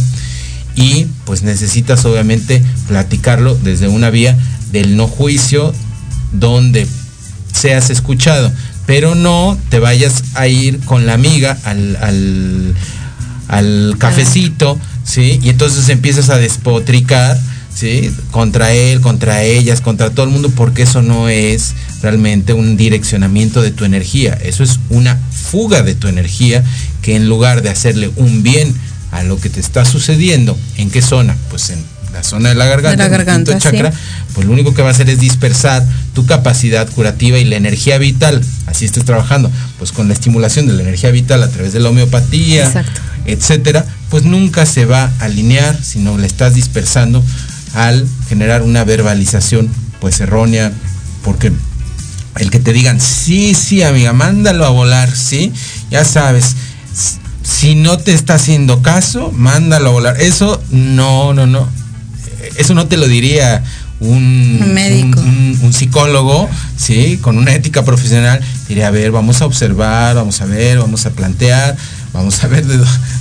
[0.75, 4.37] y pues necesitas obviamente platicarlo desde una vía
[4.71, 5.73] del no juicio
[6.33, 6.85] donde
[7.53, 8.51] seas escuchado
[8.85, 12.75] pero no te vayas a ir con la amiga al,
[13.47, 15.39] al, cafecito, ¿sí?
[15.41, 17.37] Y entonces empiezas a despotricar,
[17.75, 18.11] ¿sí?
[18.31, 23.61] Contra él, contra ellas, contra todo el mundo, porque eso no es realmente un direccionamiento
[23.61, 26.63] de tu energía, eso es una fuga de tu energía
[27.03, 28.73] que en lugar de hacerle un bien
[29.11, 31.37] a lo que te está sucediendo, ¿en qué zona?
[31.49, 31.79] Pues en
[32.15, 33.91] la zona de la garganta, la garganta chakra,
[34.33, 37.97] pues lo único que va a hacer es dispersar tu capacidad curativa y la energía
[37.97, 38.41] vital.
[38.67, 41.89] Así estés trabajando, pues con la estimulación de la energía vital a través de la
[41.89, 42.85] homeopatía,
[43.25, 47.23] etcétera, pues nunca se va a alinear, sino le estás dispersando
[47.75, 49.69] al generar una verbalización
[49.99, 50.71] pues errónea,
[51.23, 51.51] porque
[52.37, 55.53] el que te digan, sí, sí, amiga, mándalo a volar, sí,
[55.89, 56.55] ya sabes,
[57.43, 60.21] si no te está haciendo caso, mándalo a volar.
[60.21, 61.69] Eso no, no, no
[62.57, 63.63] eso no te lo diría
[63.99, 67.17] un, médico, un, psicólogo, ¿sí?
[67.21, 71.11] Con una ética profesional, diría, a ver, vamos a observar, vamos a ver, vamos a
[71.11, 71.75] plantear,
[72.13, 72.77] vamos a ver de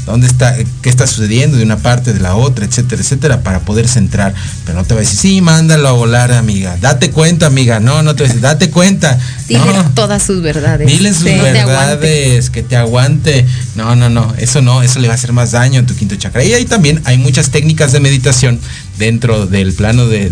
[0.07, 3.89] dónde está, qué está sucediendo de una parte, de la otra, etcétera, etcétera, para poder
[3.89, 4.35] centrar.
[4.65, 6.77] Pero no te va a decir, sí, mándalo a volar, amiga.
[6.81, 7.81] Date cuenta, amiga.
[7.81, 9.19] No, no te va a decir, date cuenta.
[9.49, 9.63] Dile
[9.95, 10.87] todas sus verdades.
[10.87, 13.47] Dile sus verdades, que te aguante.
[13.75, 14.35] No, no, no.
[14.39, 16.45] Eso no, eso le va a hacer más daño en tu quinto chakra.
[16.45, 18.61] Y ahí también hay muchas técnicas de meditación
[18.99, 20.31] dentro del plano de,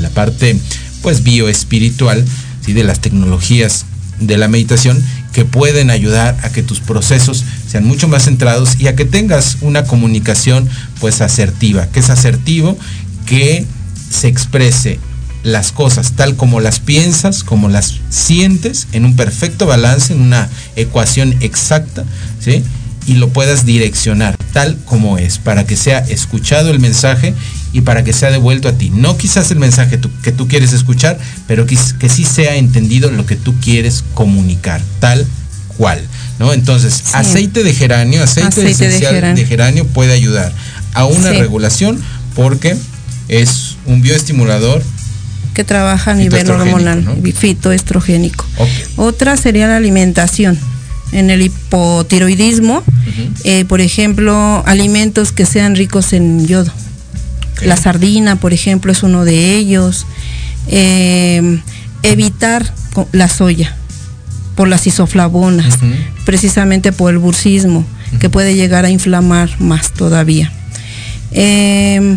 [0.00, 0.58] la parte
[1.00, 2.24] pues bioespiritual,
[2.64, 2.72] ¿sí?
[2.72, 3.86] de las tecnologías
[4.20, 5.02] de la meditación
[5.32, 9.58] que pueden ayudar a que tus procesos sean mucho más centrados y a que tengas
[9.60, 10.68] una comunicación
[11.00, 12.76] pues asertiva, que es asertivo,
[13.26, 13.64] que
[14.10, 14.98] se exprese
[15.42, 20.48] las cosas tal como las piensas, como las sientes, en un perfecto balance, en una
[20.76, 22.04] ecuación exacta,
[22.40, 22.62] ¿sí?
[23.06, 27.34] Y lo puedas direccionar tal como es, para que sea escuchado el mensaje
[27.72, 28.90] y para que sea devuelto a ti.
[28.90, 33.26] No quizás el mensaje que tú quieres escuchar, pero que, que, sí sea entendido lo
[33.26, 35.26] que tú quieres comunicar, tal
[35.76, 36.00] cual.
[36.38, 36.52] ¿no?
[36.52, 39.86] Entonces, aceite de geranio, aceite, esencial de geranio.
[39.86, 40.52] puede ayudar
[40.94, 41.98] a una regulación
[42.34, 42.76] porque
[43.28, 44.82] es Un bioestimulador
[45.54, 47.04] que trabaja a nivel hormonal,
[47.34, 48.46] fitoestrogénico.
[48.96, 50.58] Otra sería la alimentación.
[51.12, 52.82] En el hipotiroidismo,
[53.44, 56.72] eh, por ejemplo, alimentos que sean ricos en yodo.
[57.64, 60.06] La sardina, por ejemplo, es uno de ellos.
[60.68, 61.60] Eh,
[62.02, 62.72] evitar
[63.12, 63.76] la soya
[64.54, 65.78] por las isoflavonas,
[66.24, 67.84] precisamente por el bursismo,
[68.20, 70.52] que puede llegar a inflamar más todavía.
[71.30, 72.16] Eh,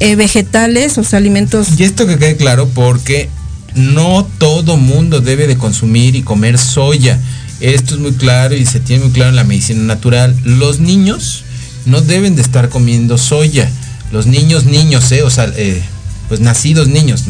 [0.00, 1.78] eh, vegetales, o sea, alimentos.
[1.78, 3.28] Y esto que quede claro porque
[3.74, 7.18] no todo mundo debe de consumir y comer soya.
[7.60, 10.36] Esto es muy claro y se tiene muy claro en la medicina natural.
[10.44, 11.44] Los niños
[11.84, 13.68] no deben de estar comiendo soya.
[14.10, 15.82] Los niños, niños, eh, o sea, eh,
[16.28, 17.24] pues nacidos niños,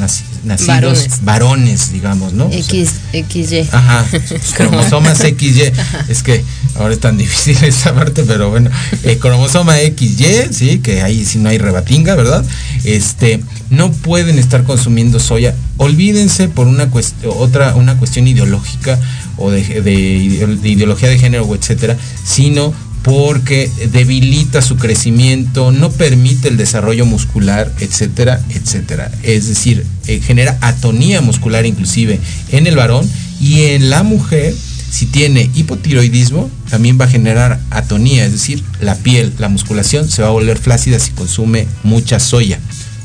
[0.45, 1.93] nacidos varones.
[1.93, 2.51] digamos, ¿no?
[2.51, 3.69] X, XY.
[3.71, 4.05] Ajá,
[4.57, 5.73] cromosomas XY.
[6.09, 8.71] Es que ahora es tan difícil esa parte, pero bueno,
[9.05, 12.45] eh, cromosoma XY, sí, que ahí sí no hay rebatinga, ¿verdad?
[12.83, 15.55] Este, no pueden estar consumiendo soya.
[15.77, 18.99] Olvídense por una cuestión, otra, una cuestión ideológica
[19.37, 26.57] o de, de ideología de género, etcétera, sino porque debilita su crecimiento, no permite el
[26.57, 29.11] desarrollo muscular, etcétera, etcétera.
[29.23, 32.19] Es decir, eh, genera atonía muscular inclusive
[32.51, 33.09] en el varón
[33.41, 34.55] y en la mujer,
[34.91, 40.23] si tiene hipotiroidismo, también va a generar atonía, es decir, la piel, la musculación se
[40.23, 42.59] va a volver flácida si consume mucha soya.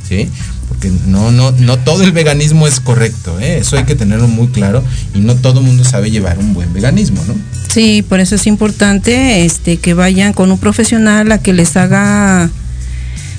[0.07, 0.27] ¿sí?
[0.73, 3.59] Porque no, no, no todo el veganismo es correcto, ¿eh?
[3.59, 6.73] eso hay que tenerlo muy claro y no todo el mundo sabe llevar un buen
[6.73, 7.35] veganismo, ¿no?
[7.69, 12.49] Sí, por eso es importante este, que vayan con un profesional a que les haga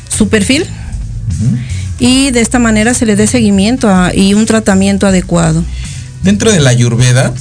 [0.08, 0.66] su perfil
[1.98, 5.64] y de esta manera se le dé seguimiento y un tratamiento adecuado.
[6.22, 7.32] Dentro de la ayurveda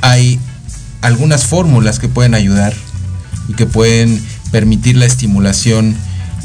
[0.00, 0.38] hay
[1.02, 2.74] algunas fórmulas que pueden ayudar
[3.48, 5.96] y que pueden permitir la estimulación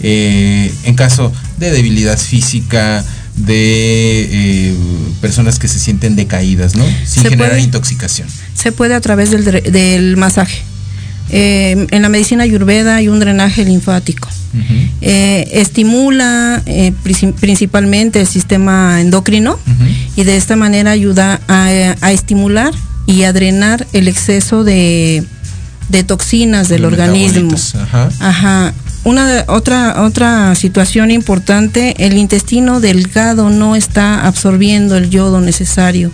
[0.02, 1.32] eh, en caso
[1.62, 3.06] de debilidad física,
[3.38, 4.76] de eh,
[5.22, 6.84] personas que se sienten decaídas, ¿no?
[7.06, 8.28] Sin generar intoxicación.
[8.54, 10.62] Se puede a través del, masaje.
[11.30, 14.28] Eh, en la medicina ayurveda hay un drenaje linfático.
[15.00, 16.62] Eh, estimula
[17.40, 19.58] principalmente el sistema endocrino
[20.18, 22.74] y de esta manera ayuda a, estimular
[23.08, 25.24] y a drenar el exceso de,
[26.06, 27.56] toxinas del organismo.
[28.20, 28.74] Ajá.
[29.04, 36.12] Una otra otra situación importante, el intestino delgado no está absorbiendo el yodo necesario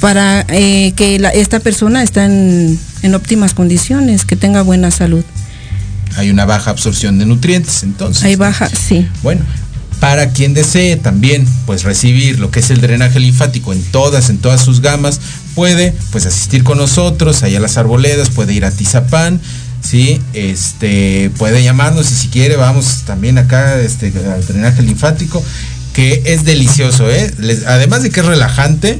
[0.00, 5.24] para eh, que esta persona esté en, óptimas condiciones, que tenga buena salud.
[6.16, 8.24] Hay una baja absorción de nutrientes, entonces.
[8.24, 9.06] Hay baja, sí.
[9.22, 9.42] Bueno,
[10.00, 14.38] para quien desee también pues recibir lo que es el drenaje linfático en todas en
[14.38, 15.20] todas sus gamas
[15.54, 19.40] puede pues asistir con nosotros allá a las arboledas puede ir a Tizapán
[19.82, 20.20] ¿sí?
[20.32, 25.44] Este, puede llamarnos y si quiere vamos también acá este, al drenaje linfático,
[25.92, 27.32] que es delicioso, ¿eh?
[27.66, 28.98] además de que es relajante,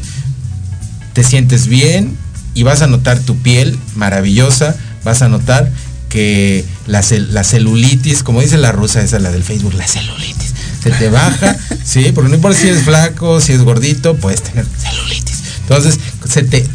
[1.14, 2.16] te sientes bien
[2.54, 5.70] y vas a notar tu piel maravillosa, vas a notar
[6.08, 10.52] que la, la celulitis, como dice la rusa, esa la del Facebook, la celulitis,
[10.82, 12.12] se te baja, ¿sí?
[12.14, 15.42] Porque no importa si es flaco, si es gordito, puedes tener celulitis.
[15.62, 16.66] Entonces, se te,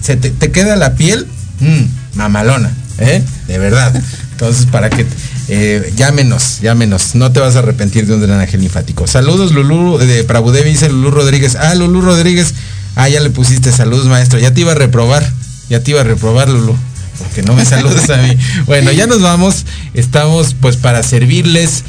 [0.00, 1.26] se te, queda la piel
[1.58, 2.70] mm, mamalona.
[3.00, 3.22] ¿Eh?
[3.48, 3.92] De verdad.
[4.32, 5.06] Entonces, para que
[5.48, 7.14] eh, llámenos, llámenos.
[7.14, 9.06] No te vas a arrepentir de un drenaje linfático.
[9.06, 11.56] Saludos, Lulú de Prabudevi, dice Lulú Rodríguez.
[11.56, 12.54] Ah, Lulú Rodríguez.
[12.96, 14.38] Ah, ya le pusiste saludos, maestro.
[14.38, 15.28] Ya te iba a reprobar.
[15.68, 16.76] Ya te iba a reprobar, Lulú.
[17.18, 18.36] Porque no me saludas a mí.
[18.66, 19.66] Bueno, ya nos vamos.
[19.94, 21.84] Estamos pues para servirles.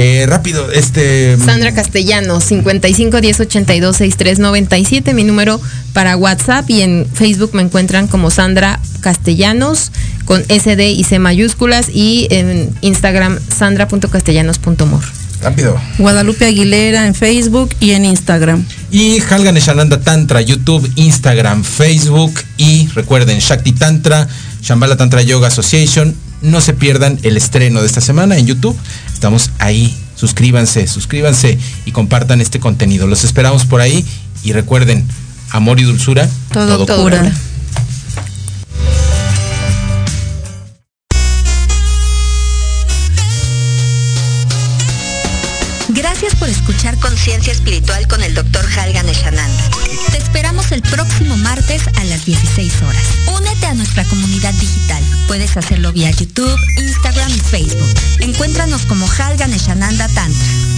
[0.00, 1.36] Eh, rápido, este.
[1.36, 5.60] Mm, Sandra Castellano, 55 10 82 63 97, mi número
[5.92, 9.90] para WhatsApp y en Facebook me encuentran como Sandra Castellanos
[10.24, 15.27] con SD y C mayúsculas y en Instagram sandra.castellanos.mor.
[15.42, 15.80] Rápido.
[15.98, 18.64] Guadalupe Aguilera en Facebook y en Instagram.
[18.90, 24.28] Y Halgan Shananda Tantra, YouTube, Instagram, Facebook y recuerden Shakti Tantra,
[24.62, 26.14] Shambhala Tantra Yoga Association.
[26.40, 28.78] No se pierdan el estreno de esta semana en YouTube
[29.18, 29.92] Estamos ahí.
[30.14, 33.08] Suscríbanse, suscríbanse y compartan este contenido.
[33.08, 34.04] Los esperamos por ahí
[34.44, 35.04] y recuerden,
[35.50, 37.10] amor y dulzura, todo, todo
[45.98, 48.64] Gracias por escuchar Conciencia Espiritual con el Dr.
[48.78, 49.64] Halgan Eshananda.
[50.12, 53.02] Te esperamos el próximo martes a las 16 horas.
[53.36, 55.02] Únete a nuestra comunidad digital.
[55.26, 57.94] Puedes hacerlo vía YouTube, Instagram y Facebook.
[58.20, 60.77] Encuéntranos como Halgan Eshananda Tantra.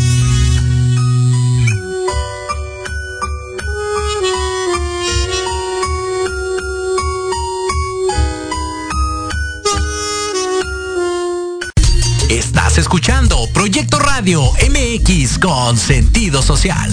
[12.80, 16.90] escuchando Proyecto Radio MX con sentido social.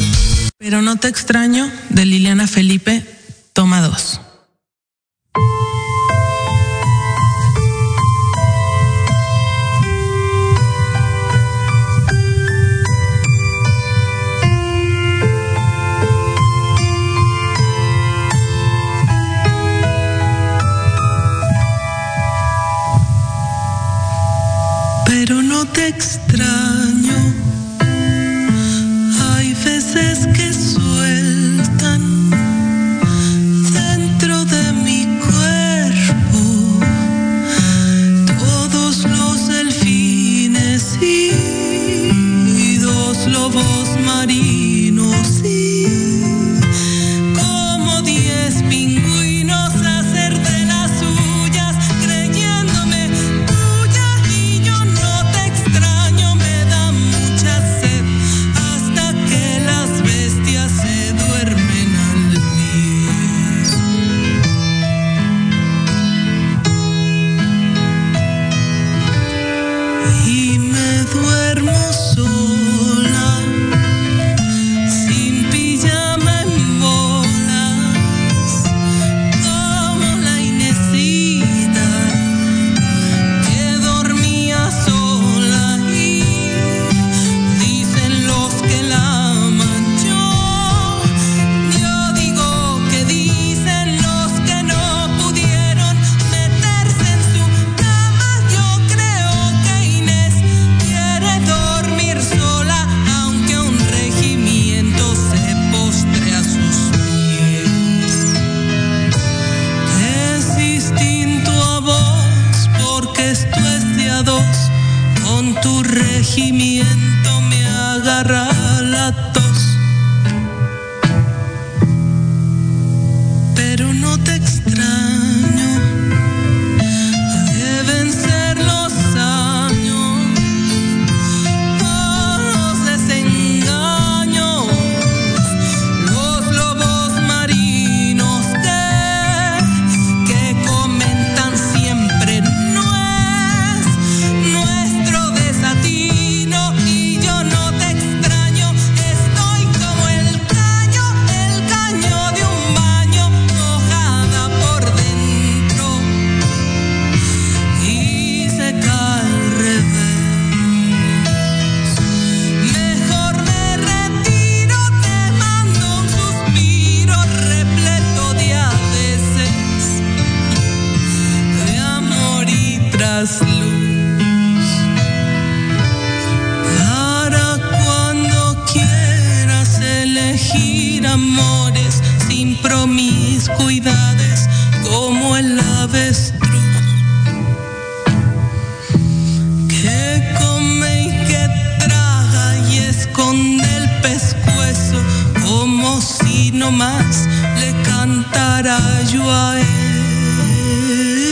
[0.57, 3.03] Pero no te extraño de Liliana Felipe,
[3.53, 4.19] toma dos.
[25.87, 26.56] extra.